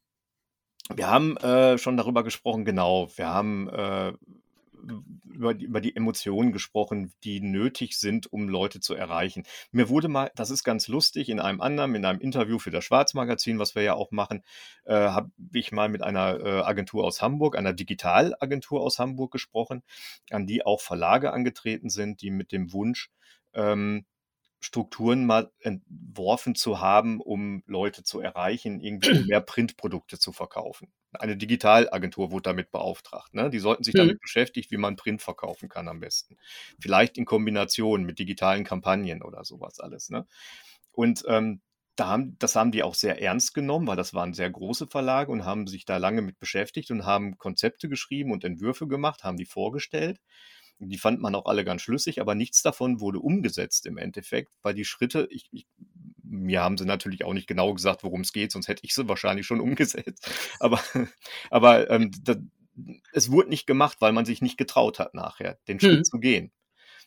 [0.93, 3.09] wir haben äh, schon darüber gesprochen, genau.
[3.17, 4.13] Wir haben äh,
[5.25, 9.45] über die, über die Emotionen gesprochen, die nötig sind, um Leute zu erreichen.
[9.71, 12.85] Mir wurde mal, das ist ganz lustig, in einem anderen, in einem Interview für das
[12.85, 14.43] Schwarzmagazin, was wir ja auch machen,
[14.85, 19.83] äh, habe ich mal mit einer äh, Agentur aus Hamburg, einer Digitalagentur aus Hamburg gesprochen,
[20.31, 23.11] an die auch Verlage angetreten sind, die mit dem Wunsch,
[23.55, 24.05] ähm,
[24.67, 30.93] Strukturen mal entworfen zu haben, um Leute zu erreichen, irgendwie mehr Printprodukte zu verkaufen.
[31.13, 33.33] Eine Digitalagentur wurde damit beauftragt.
[33.33, 33.49] Ne?
[33.49, 33.99] Die sollten sich mhm.
[33.99, 36.37] damit beschäftigen, wie man Print verkaufen kann am besten.
[36.81, 40.11] Vielleicht in Kombination mit digitalen Kampagnen oder sowas alles.
[40.11, 40.27] Ne?
[40.91, 41.61] Und ähm,
[41.95, 45.31] da haben, das haben die auch sehr ernst genommen, weil das waren sehr große Verlage
[45.31, 49.37] und haben sich da lange mit beschäftigt und haben Konzepte geschrieben und Entwürfe gemacht, haben
[49.37, 50.21] die vorgestellt.
[50.79, 54.75] Die fand man auch alle ganz schlüssig, aber nichts davon wurde umgesetzt im Endeffekt, weil
[54.75, 55.67] die Schritte, ich, ich,
[56.23, 59.09] mir haben sie natürlich auch nicht genau gesagt, worum es geht, sonst hätte ich sie
[59.09, 60.31] wahrscheinlich schon umgesetzt.
[60.61, 60.81] Aber,
[61.51, 62.39] aber ähm, das,
[63.13, 66.05] es wurde nicht gemacht, weil man sich nicht getraut hat, nachher den Schritt hm.
[66.05, 66.53] zu gehen.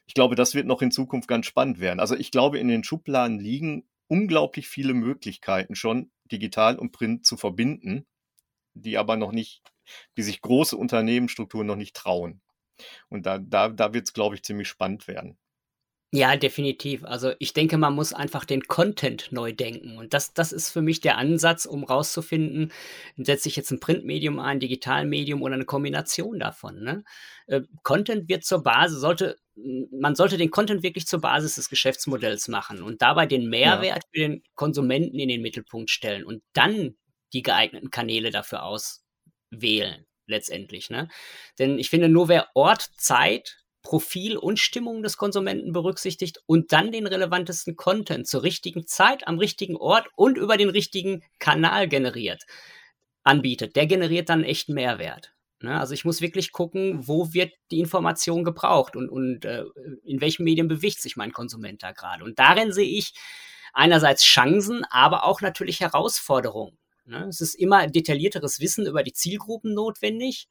[0.08, 2.00] Ich glaube, das wird noch in Zukunft ganz spannend werden.
[2.00, 7.38] Also ich glaube, in den Schubladen liegen unglaublich viele Möglichkeiten schon, digital und Print zu
[7.38, 8.08] verbinden,
[8.74, 9.62] die aber noch nicht,
[10.18, 12.42] die sich große Unternehmensstrukturen noch nicht trauen.
[13.10, 15.38] Und da, da, da wird es, glaube ich, ziemlich spannend werden.
[16.12, 17.06] Ja, definitiv.
[17.06, 19.98] Also ich denke, man muss einfach den Content neu denken.
[20.00, 22.72] Und das, das ist für mich der Ansatz, um rauszufinden,
[23.16, 26.82] setze ich jetzt ein Printmedium ein, Digitalmedium oder eine Kombination davon.
[26.82, 27.04] Ne?
[27.46, 32.48] Äh, Content wird zur Basis, sollte, man sollte den Content wirklich zur Basis des Geschäftsmodells
[32.48, 34.10] machen und dabei den Mehrwert ja.
[34.12, 36.96] für den Konsumenten in den Mittelpunkt stellen und dann
[37.34, 40.90] die geeigneten Kanäle dafür auswählen letztendlich.
[40.90, 41.10] Ne?
[41.58, 46.92] Denn ich finde, nur wer Ort, Zeit, Profil und Stimmung des Konsumenten berücksichtigt und dann
[46.92, 52.44] den relevantesten Content zur richtigen Zeit, am richtigen Ort und über den richtigen Kanal generiert,
[53.24, 55.34] anbietet, der generiert dann echt Mehrwert.
[55.62, 55.80] Ne?
[55.80, 59.64] Also ich muss wirklich gucken, wo wird die Information gebraucht und, und äh,
[60.04, 62.24] in welchen Medien bewegt sich mein Konsument da gerade.
[62.24, 63.14] Und darin sehe ich
[63.74, 66.78] einerseits Chancen, aber auch natürlich Herausforderungen.
[67.10, 67.26] Ne?
[67.28, 70.48] Es ist immer detaillierteres Wissen über die Zielgruppen notwendig.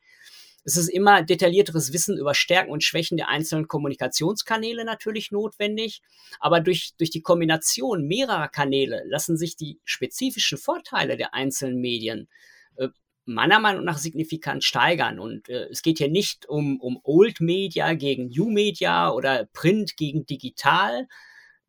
[0.65, 6.03] Es ist immer detaillierteres Wissen über Stärken und Schwächen der einzelnen Kommunikationskanäle natürlich notwendig.
[6.41, 12.29] Aber durch, durch die Kombination mehrerer Kanäle lassen sich die spezifischen Vorteile der einzelnen Medien
[12.77, 12.89] äh,
[13.25, 15.21] meiner Meinung nach signifikant steigern.
[15.21, 19.97] Und äh, es geht hier nicht um, um Old Media gegen New Media oder Print
[19.97, 21.07] gegen Digital,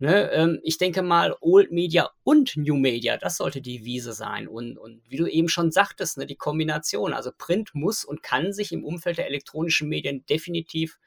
[0.02, 4.47] Ne, ähm, ich denke mal, Old Media und New Media, das sollte die Wiese sein.
[4.47, 7.12] Und, und wie du eben schon sagtest, ne, die Kombination.
[7.12, 11.00] Also Print muss und kann sich im Umfeld der elektronischen Medien definitiv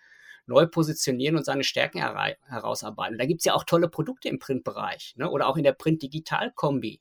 [0.46, 3.16] neu positionieren und seine Stärken herausarbeiten.
[3.16, 7.00] Da gibt es ja auch tolle Produkte im Printbereich ne, oder auch in der Print-Digital-Kombi.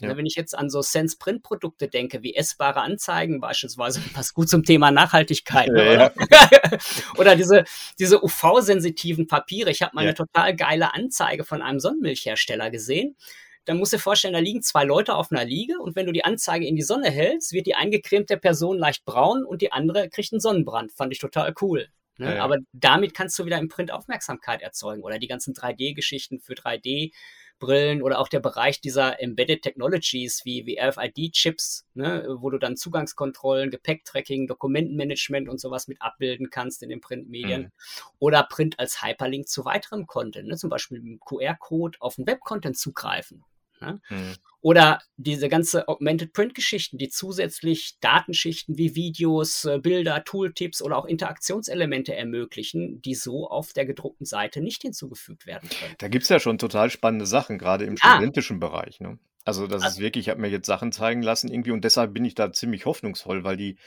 [0.00, 0.16] Ja.
[0.16, 4.90] Wenn ich jetzt an so Sense-Print-Produkte denke, wie essbare Anzeigen beispielsweise, was gut zum Thema
[4.90, 5.68] Nachhaltigkeit.
[5.68, 6.78] Ne, ja, oder?
[7.18, 7.64] oder diese,
[7.98, 9.70] diese UV-sensitiven Papiere.
[9.70, 10.08] Ich habe mal ja.
[10.08, 13.16] eine total geile Anzeige von einem Sonnenmilchhersteller gesehen.
[13.64, 16.12] Dann musst du dir vorstellen, da liegen zwei Leute auf einer Liege und wenn du
[16.12, 20.08] die Anzeige in die Sonne hältst, wird die eingecremte Person leicht braun und die andere
[20.08, 20.92] kriegt einen Sonnenbrand.
[20.92, 21.88] Fand ich total cool.
[22.18, 22.36] Ne?
[22.36, 26.54] Ja, Aber damit kannst du wieder im Print Aufmerksamkeit erzeugen oder die ganzen 3D-Geschichten für
[26.54, 27.12] 3D.
[27.58, 32.76] Brillen oder auch der Bereich dieser Embedded Technologies wie, wie RFID-Chips, ne, wo du dann
[32.76, 37.62] Zugangskontrollen, Gepäcktracking, Dokumentenmanagement und sowas mit abbilden kannst in den Printmedien.
[37.62, 37.72] Mhm.
[38.18, 42.26] Oder Print als Hyperlink zu weiterem Content, ne, zum Beispiel mit dem QR-Code auf den
[42.26, 43.44] Web-Content zugreifen.
[43.80, 44.00] Ne?
[44.10, 44.34] Mhm.
[44.60, 51.04] Oder diese ganze Augmented Print-Geschichten, die zusätzlich Datenschichten wie Videos, äh, Bilder, Tooltips oder auch
[51.04, 55.94] Interaktionselemente ermöglichen, die so auf der gedruckten Seite nicht hinzugefügt werden können.
[55.98, 58.14] Da gibt es ja schon total spannende Sachen, gerade im ja.
[58.14, 59.00] studentischen Bereich.
[59.00, 59.18] Ne?
[59.44, 62.12] Also das also, ist wirklich, ich habe mir jetzt Sachen zeigen lassen irgendwie und deshalb
[62.12, 63.78] bin ich da ziemlich hoffnungsvoll, weil die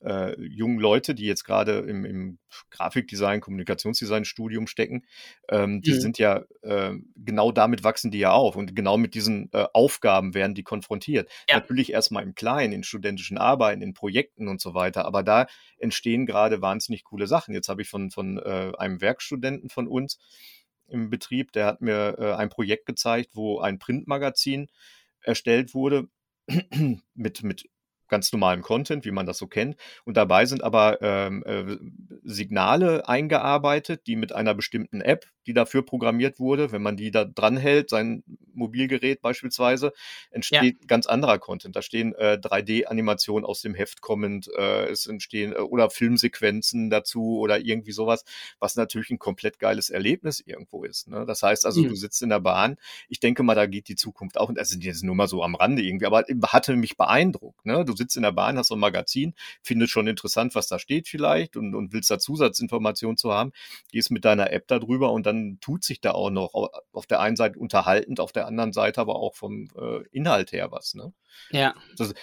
[0.00, 2.38] äh, jungen Leute, die jetzt gerade im, im
[2.70, 5.04] Grafikdesign, Kommunikationsdesign-Studium stecken,
[5.48, 6.00] ähm, die mhm.
[6.00, 10.34] sind ja äh, genau damit wachsen die ja auf und genau mit diesen äh, Aufgaben
[10.34, 11.30] werden die konfrontiert.
[11.48, 11.56] Ja.
[11.56, 15.46] Natürlich erstmal im Kleinen, in studentischen Arbeiten, in Projekten und so weiter, aber da
[15.78, 17.54] entstehen gerade wahnsinnig coole Sachen.
[17.54, 20.18] Jetzt habe ich von, von äh, einem Werkstudenten von uns
[20.88, 24.68] im Betrieb, der hat mir äh, ein Projekt gezeigt, wo ein Printmagazin
[25.22, 26.08] erstellt wurde
[27.14, 27.68] mit, mit
[28.08, 29.76] ganz normalem Content, wie man das so kennt.
[30.04, 31.76] Und dabei sind aber ähm, äh,
[32.24, 37.24] Signale eingearbeitet, die mit einer bestimmten App, die dafür programmiert wurde, wenn man die da
[37.24, 39.92] dran hält, sein Mobilgerät beispielsweise,
[40.30, 40.86] entsteht ja.
[40.86, 41.74] ganz anderer Content.
[41.74, 47.38] Da stehen äh, 3D-Animationen aus dem Heft kommend, äh, es entstehen äh, oder Filmsequenzen dazu
[47.38, 48.24] oder irgendwie sowas,
[48.58, 51.08] was natürlich ein komplett geiles Erlebnis irgendwo ist.
[51.08, 51.24] Ne?
[51.26, 51.88] Das heißt also, mhm.
[51.88, 52.76] du sitzt in der Bahn.
[53.08, 54.48] Ich denke mal, da geht die Zukunft auch.
[54.48, 57.64] Und das sind jetzt nur mal so am Rande irgendwie, aber hatte mich beeindruckt.
[57.64, 57.84] Ne?
[57.84, 61.08] Du sitzt in der Bahn, hast so ein Magazin, findest schon interessant, was da steht
[61.08, 63.52] vielleicht und, und willst da Zusatzinformationen zu haben,
[63.92, 66.54] gehst mit deiner App darüber und dann tut sich da auch noch
[66.92, 70.70] auf der einen Seite unterhaltend, auf der anderen Seite aber auch vom äh, Inhalt her
[70.70, 70.94] was.
[70.94, 71.12] Ne?
[71.50, 71.74] Ja.
[71.96, 72.14] Das,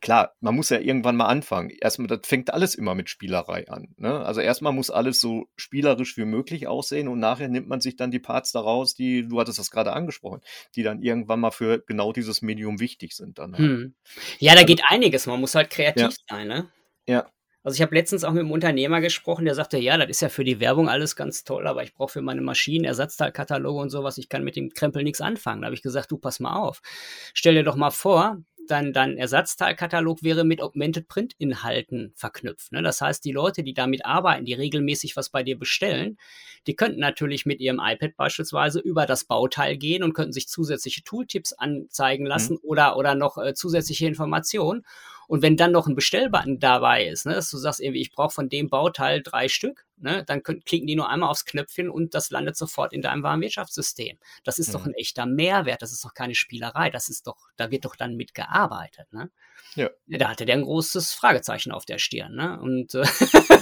[0.00, 1.70] klar, man muss ja irgendwann mal anfangen.
[1.70, 3.94] Erstmal, das fängt alles immer mit Spielerei an.
[3.96, 4.20] Ne?
[4.24, 8.10] Also erstmal muss alles so spielerisch wie möglich aussehen und nachher nimmt man sich dann
[8.10, 10.40] die Parts daraus, die, du hattest das gerade angesprochen,
[10.74, 13.38] die dann irgendwann mal für genau dieses Medium wichtig sind.
[13.38, 13.62] Dann halt.
[13.62, 13.94] hm.
[14.38, 15.26] Ja, da also, geht einiges.
[15.26, 16.10] Man muss halt kreativ ja.
[16.28, 16.70] sein, ne?
[17.06, 17.26] Ja.
[17.62, 20.30] Also ich habe letztens auch mit einem Unternehmer gesprochen, der sagte, ja, das ist ja
[20.30, 24.16] für die Werbung alles ganz toll, aber ich brauche für meine Maschinen Ersatzteilkataloge und sowas,
[24.16, 25.60] ich kann mit dem Krempel nichts anfangen.
[25.60, 26.80] Da habe ich gesagt, du pass mal auf.
[27.34, 28.38] Stell dir doch mal vor,
[28.70, 32.72] dann dein Ersatzteilkatalog wäre mit Augmented Print Inhalten verknüpft.
[32.72, 32.82] Ne?
[32.82, 36.18] Das heißt, die Leute, die damit arbeiten, die regelmäßig was bei dir bestellen,
[36.66, 41.02] die könnten natürlich mit ihrem iPad beispielsweise über das Bauteil gehen und könnten sich zusätzliche
[41.02, 42.68] Tooltips anzeigen lassen mhm.
[42.68, 44.84] oder, oder noch äh, zusätzliche Informationen.
[45.30, 48.34] Und wenn dann noch ein Bestellbutton dabei ist, ne, dass du sagst, irgendwie, ich brauche
[48.34, 52.16] von dem Bauteil drei Stück, ne, dann können, klicken die nur einmal aufs Knöpfchen und
[52.16, 54.18] das landet sofort in deinem Warenwirtschaftssystem.
[54.42, 54.72] Das ist mhm.
[54.72, 57.94] doch ein echter Mehrwert, das ist doch keine Spielerei, das ist doch, da wird doch
[57.94, 59.06] dann mitgearbeitet.
[59.12, 59.30] Ne?
[59.76, 59.88] Ja.
[60.08, 62.58] Da hatte der ein großes Fragezeichen auf der Stirn, ne?
[62.60, 63.06] Und äh,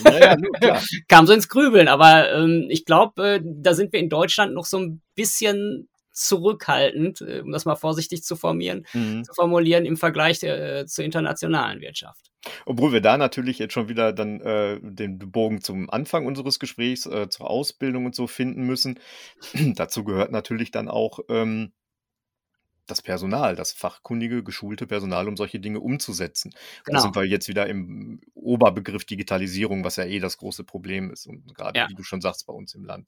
[0.05, 0.39] naja,
[1.09, 1.89] kam so ins Grübeln.
[1.89, 7.21] Aber ähm, ich glaube, äh, da sind wir in Deutschland noch so ein bisschen zurückhaltend,
[7.21, 9.25] äh, um das mal vorsichtig zu formieren, mhm.
[9.25, 12.31] zu formulieren im Vergleich äh, zur internationalen Wirtschaft.
[12.67, 17.07] Obwohl wir da natürlich jetzt schon wieder dann äh, den Bogen zum Anfang unseres Gesprächs,
[17.07, 19.01] äh, zur Ausbildung und so finden müssen.
[19.75, 21.73] Dazu gehört natürlich dann auch ähm,
[22.91, 26.53] das Personal, das fachkundige, geschulte Personal, um solche Dinge umzusetzen.
[26.85, 26.97] Genau.
[26.97, 31.27] Da sind wir jetzt wieder im Oberbegriff Digitalisierung, was ja eh das große Problem ist.
[31.27, 31.89] Und gerade, ja.
[31.89, 33.07] wie du schon sagst, bei uns im Land.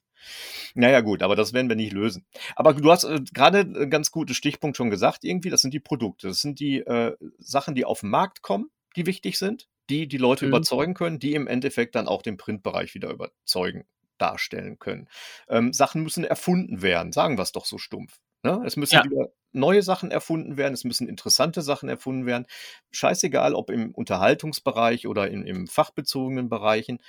[0.74, 2.26] Naja, gut, aber das werden wir nicht lösen.
[2.56, 5.80] Aber du hast äh, gerade ein ganz gutes Stichpunkt schon gesagt, irgendwie, das sind die
[5.80, 6.28] Produkte.
[6.28, 10.18] Das sind die äh, Sachen, die auf den Markt kommen, die wichtig sind, die die
[10.18, 10.50] Leute mhm.
[10.50, 13.84] überzeugen können, die im Endeffekt dann auch den Printbereich wieder überzeugen
[14.20, 15.08] darstellen können.
[15.48, 18.20] Ähm, Sachen müssen erfunden werden, sagen wir es doch so stumpf.
[18.42, 18.62] Ne?
[18.64, 19.04] Es müssen ja.
[19.04, 22.46] wieder neue Sachen erfunden werden, es müssen interessante Sachen erfunden werden.
[22.90, 27.00] Scheißegal, ob im Unterhaltungsbereich oder in, im fachbezogenen Bereichen.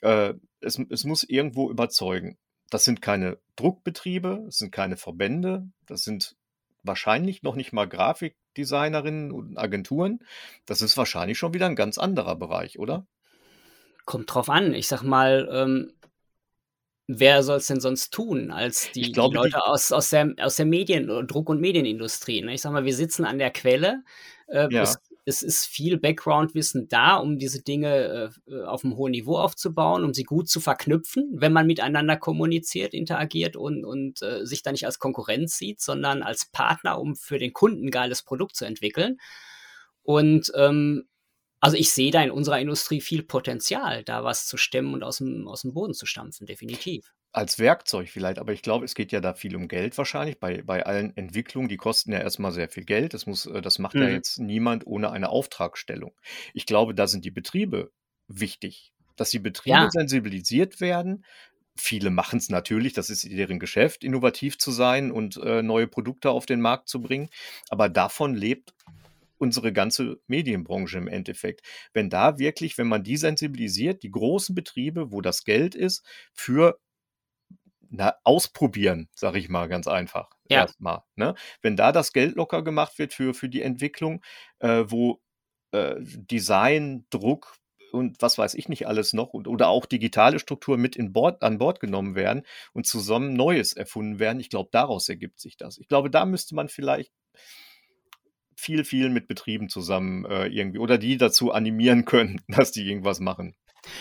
[0.00, 2.36] Äh, es, es muss irgendwo überzeugen.
[2.70, 6.36] Das sind keine Druckbetriebe, es sind keine Verbände, das sind
[6.82, 10.20] wahrscheinlich noch nicht mal Grafikdesignerinnen und Agenturen.
[10.66, 13.06] Das ist wahrscheinlich schon wieder ein ganz anderer Bereich, oder?
[14.04, 14.74] Kommt drauf an.
[14.74, 15.92] Ich sag mal, ähm,
[17.06, 20.34] wer soll es denn sonst tun als die, glaube, die Leute die aus, aus, der,
[20.40, 22.42] aus der Medien-, Druck- und Medienindustrie?
[22.42, 22.54] Ne?
[22.54, 24.02] Ich sag mal, wir sitzen an der Quelle.
[24.46, 24.82] Äh, ja.
[24.82, 30.04] es, es, ist viel Background-Wissen da, um diese Dinge äh, auf einem hohen Niveau aufzubauen,
[30.04, 34.72] um sie gut zu verknüpfen, wenn man miteinander kommuniziert, interagiert und, und äh, sich da
[34.72, 38.64] nicht als Konkurrenz sieht, sondern als Partner, um für den Kunden ein geiles Produkt zu
[38.64, 39.18] entwickeln.
[40.02, 41.08] Und ähm,
[41.64, 45.16] also ich sehe da in unserer Industrie viel Potenzial, da was zu stemmen und aus
[45.16, 47.14] dem, aus dem Boden zu stampfen, definitiv.
[47.32, 50.38] Als Werkzeug vielleicht, aber ich glaube, es geht ja da viel um Geld wahrscheinlich.
[50.38, 53.14] Bei, bei allen Entwicklungen, die kosten ja erstmal sehr viel Geld.
[53.14, 54.02] Das, muss, äh, das macht mhm.
[54.02, 56.14] ja jetzt niemand ohne eine Auftragstellung.
[56.52, 57.92] Ich glaube, da sind die Betriebe
[58.28, 59.90] wichtig, dass die Betriebe ja.
[59.90, 61.24] sensibilisiert werden.
[61.76, 66.28] Viele machen es natürlich, das ist deren Geschäft, innovativ zu sein und äh, neue Produkte
[66.28, 67.30] auf den Markt zu bringen.
[67.70, 68.74] Aber davon lebt
[69.38, 71.62] unsere ganze Medienbranche im Endeffekt.
[71.92, 76.78] Wenn da wirklich, wenn man die sensibilisiert, die großen Betriebe, wo das Geld ist, für
[77.90, 80.30] na, ausprobieren, sage ich mal ganz einfach.
[80.48, 80.62] Ja.
[80.62, 81.02] Erstmal.
[81.16, 81.34] Ne?
[81.62, 84.22] Wenn da das Geld locker gemacht wird für, für die Entwicklung,
[84.58, 85.20] äh, wo
[85.72, 87.56] äh, Design, Druck,
[87.94, 91.58] und was weiß ich nicht alles noch oder auch digitale Strukturen mit in Bord, an
[91.58, 94.40] Bord genommen werden und zusammen Neues erfunden werden.
[94.40, 95.78] Ich glaube, daraus ergibt sich das.
[95.78, 97.12] Ich glaube, da müsste man vielleicht
[98.64, 103.20] viel, viel mit Betrieben zusammen äh, irgendwie oder die dazu animieren können, dass die irgendwas
[103.20, 103.54] machen.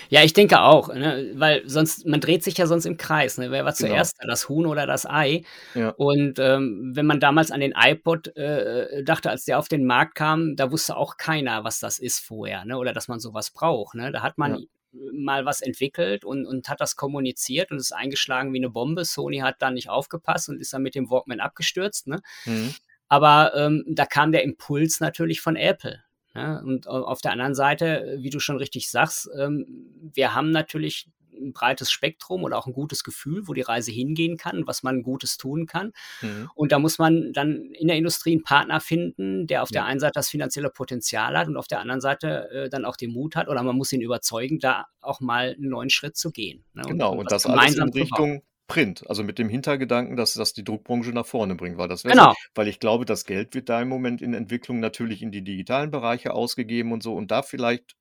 [0.09, 1.31] Ja, ich denke auch, ne?
[1.35, 3.37] weil sonst, man dreht sich ja sonst im Kreis.
[3.37, 3.51] Ne?
[3.51, 3.89] Wer war genau.
[3.89, 4.31] zuerst, genau.
[4.31, 5.43] das Huhn oder das Ei?
[5.75, 5.89] Ja.
[5.89, 10.15] Und ähm, wenn man damals an den iPod äh, dachte, als der auf den Markt
[10.15, 12.77] kam, da wusste auch keiner, was das ist vorher, ne?
[12.77, 13.95] oder dass man sowas braucht.
[13.95, 14.11] Ne?
[14.11, 14.65] Da hat man ja.
[15.13, 19.05] mal was entwickelt und, und hat das kommuniziert und ist eingeschlagen wie eine Bombe.
[19.05, 22.07] Sony hat dann nicht aufgepasst und ist dann mit dem Walkman abgestürzt.
[22.07, 22.21] Ne?
[22.45, 22.73] Mhm.
[23.09, 26.03] Aber ähm, da kam der Impuls natürlich von Apple.
[26.35, 29.67] Ja, und auf der anderen Seite, wie du schon richtig sagst, ähm,
[30.13, 31.07] wir haben natürlich
[31.39, 35.03] ein breites Spektrum oder auch ein gutes Gefühl, wo die Reise hingehen kann, was man
[35.03, 35.93] Gutes tun kann.
[36.21, 36.49] Mhm.
[36.55, 39.81] Und da muss man dann in der Industrie einen Partner finden, der auf ja.
[39.81, 42.95] der einen Seite das finanzielle Potenzial hat und auf der anderen Seite äh, dann auch
[42.95, 46.31] den Mut hat oder man muss ihn überzeugen, da auch mal einen neuen Schritt zu
[46.31, 46.63] gehen.
[46.73, 46.83] Ne?
[46.87, 50.63] Genau, und, und das alles in Richtung Print, also mit dem Hintergedanken, dass das die
[50.63, 52.31] Druckbranche nach vorne bringt, weil das genau.
[52.31, 55.43] So, weil ich glaube, das Geld wird da im Moment in Entwicklung natürlich in die
[55.43, 57.95] digitalen Bereiche ausgegeben und so und da vielleicht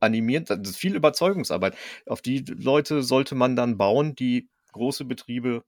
[0.00, 1.76] animiert, das ist viel Überzeugungsarbeit.
[2.06, 5.64] Auf die Leute sollte man dann bauen, die große Betriebe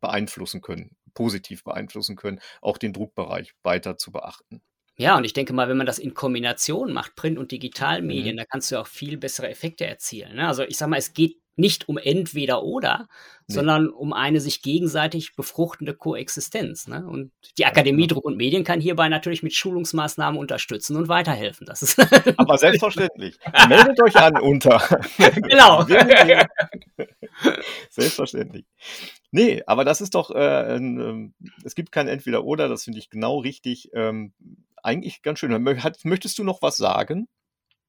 [0.00, 4.62] beeinflussen können, positiv beeinflussen können, auch den Druckbereich weiter zu beachten.
[4.96, 8.38] Ja, und ich denke mal, wenn man das in Kombination macht, Print- und Digitalmedien, mhm.
[8.38, 10.36] da kannst du auch viel bessere Effekte erzielen.
[10.36, 10.46] Ne?
[10.46, 13.08] Also ich sag mal, es geht nicht um entweder oder,
[13.46, 13.54] nee.
[13.54, 16.88] sondern um eine sich gegenseitig befruchtende Koexistenz.
[16.88, 17.06] Ne?
[17.06, 21.66] Und die Akademie Druck und Medien kann hierbei natürlich mit Schulungsmaßnahmen unterstützen und weiterhelfen.
[21.66, 21.98] Das ist
[22.38, 23.36] Aber selbstverständlich.
[23.68, 24.78] Meldet euch an unter.
[25.18, 25.84] genau.
[27.90, 28.64] selbstverständlich.
[29.30, 31.30] Nee, aber das ist doch, äh, äh,
[31.64, 33.90] es gibt kein Entweder-Oder, das finde ich genau richtig.
[33.94, 34.32] Ähm,
[34.82, 35.62] eigentlich ganz schön.
[36.04, 37.28] Möchtest du noch was sagen?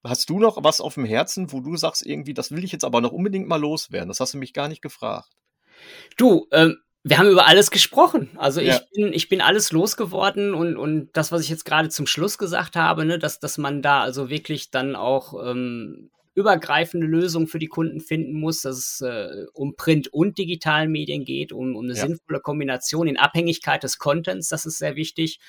[0.04, 2.84] Hast du noch was auf dem Herzen, wo du sagst irgendwie, das will ich jetzt
[2.84, 4.10] aber noch unbedingt mal loswerden?
[4.10, 5.30] Das hast du mich gar nicht gefragt.
[6.18, 8.30] Du, ähm, wir haben über alles gesprochen.
[8.38, 8.82] Also ich, ja.
[8.93, 12.76] bin, ich bin alles losgeworden und, und das, was ich jetzt gerade zum Schluss gesagt
[12.76, 17.68] habe, ne, dass, dass man da also wirklich dann auch ähm, übergreifende Lösungen für die
[17.68, 21.93] Kunden finden muss, dass es äh, um Print- und digitalen Medien geht, um, um eine
[21.93, 22.06] ja.
[22.06, 25.39] sinnvolle Kombination in Abhängigkeit des Contents, das ist sehr wichtig.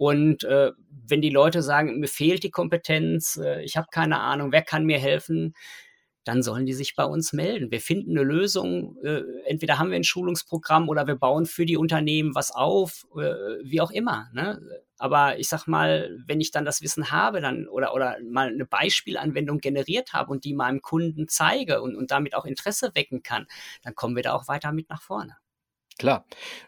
[0.00, 0.72] Und äh,
[1.08, 4.86] wenn die Leute sagen, mir fehlt die Kompetenz, äh, ich habe keine Ahnung, wer kann
[4.86, 5.54] mir helfen,
[6.24, 7.70] dann sollen die sich bei uns melden.
[7.70, 8.96] Wir finden eine Lösung.
[9.04, 13.58] Äh, entweder haben wir ein Schulungsprogramm oder wir bauen für die Unternehmen was auf, äh,
[13.62, 14.30] wie auch immer.
[14.32, 14.58] Ne?
[14.96, 18.64] Aber ich sag mal, wenn ich dann das Wissen habe, dann oder oder mal eine
[18.64, 23.46] Beispielanwendung generiert habe und die meinem Kunden zeige und, und damit auch Interesse wecken kann,
[23.82, 25.36] dann kommen wir da auch weiter mit nach vorne.
[26.00, 26.24] Klar.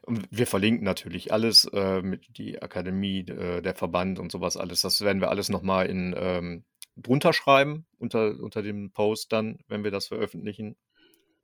[0.07, 4.83] wir verlinken natürlich alles, äh, mit die Akademie, äh, der Verband und sowas alles.
[4.83, 6.65] Das werden wir alles nochmal in ähm,
[6.97, 10.77] drunter schreiben unter, unter dem Post dann, wenn wir das veröffentlichen.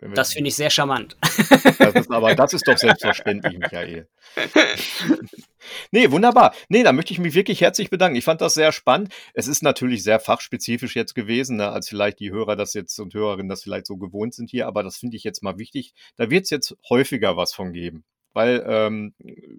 [0.00, 1.16] Das finde ich sehr charmant.
[1.78, 4.08] Das ist, aber das ist doch selbstverständlich, Michael.
[5.90, 6.54] nee, wunderbar.
[6.68, 8.16] Nee, da möchte ich mich wirklich herzlich bedanken.
[8.16, 9.12] Ich fand das sehr spannend.
[9.34, 13.12] Es ist natürlich sehr fachspezifisch jetzt gewesen, ne, als vielleicht die Hörer das jetzt und
[13.12, 15.94] Hörerinnen das vielleicht so gewohnt sind hier, aber das finde ich jetzt mal wichtig.
[16.16, 18.04] Da wird es jetzt häufiger was von geben
[18.38, 19.14] weil ähm,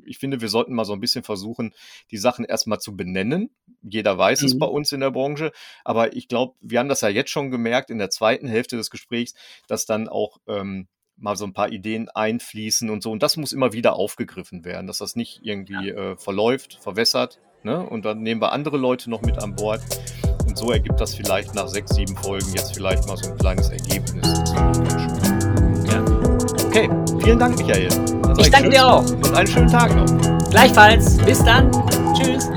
[0.05, 1.73] ich finde, wir sollten mal so ein bisschen versuchen,
[2.11, 3.49] die Sachen erstmal zu benennen.
[3.81, 4.47] Jeder weiß mhm.
[4.47, 5.51] es bei uns in der Branche,
[5.83, 8.89] aber ich glaube, wir haben das ja jetzt schon gemerkt in der zweiten Hälfte des
[8.89, 9.33] Gesprächs,
[9.67, 13.11] dass dann auch ähm, mal so ein paar Ideen einfließen und so.
[13.11, 17.41] Und das muss immer wieder aufgegriffen werden, dass das nicht irgendwie äh, verläuft, verwässert.
[17.63, 17.85] Ne?
[17.85, 19.81] Und dann nehmen wir andere Leute noch mit an Bord.
[20.47, 23.69] Und so ergibt das vielleicht nach sechs, sieben Folgen jetzt vielleicht mal so ein kleines
[23.69, 24.25] Ergebnis.
[25.91, 26.05] Ja.
[26.65, 26.89] Okay,
[27.21, 28.18] vielen Dank, Michael.
[28.37, 29.05] Ich danke dir auch.
[29.05, 30.49] Und einen schönen Tag noch.
[30.49, 31.17] Gleichfalls.
[31.17, 31.71] Bis dann.
[32.13, 32.49] Tschüss.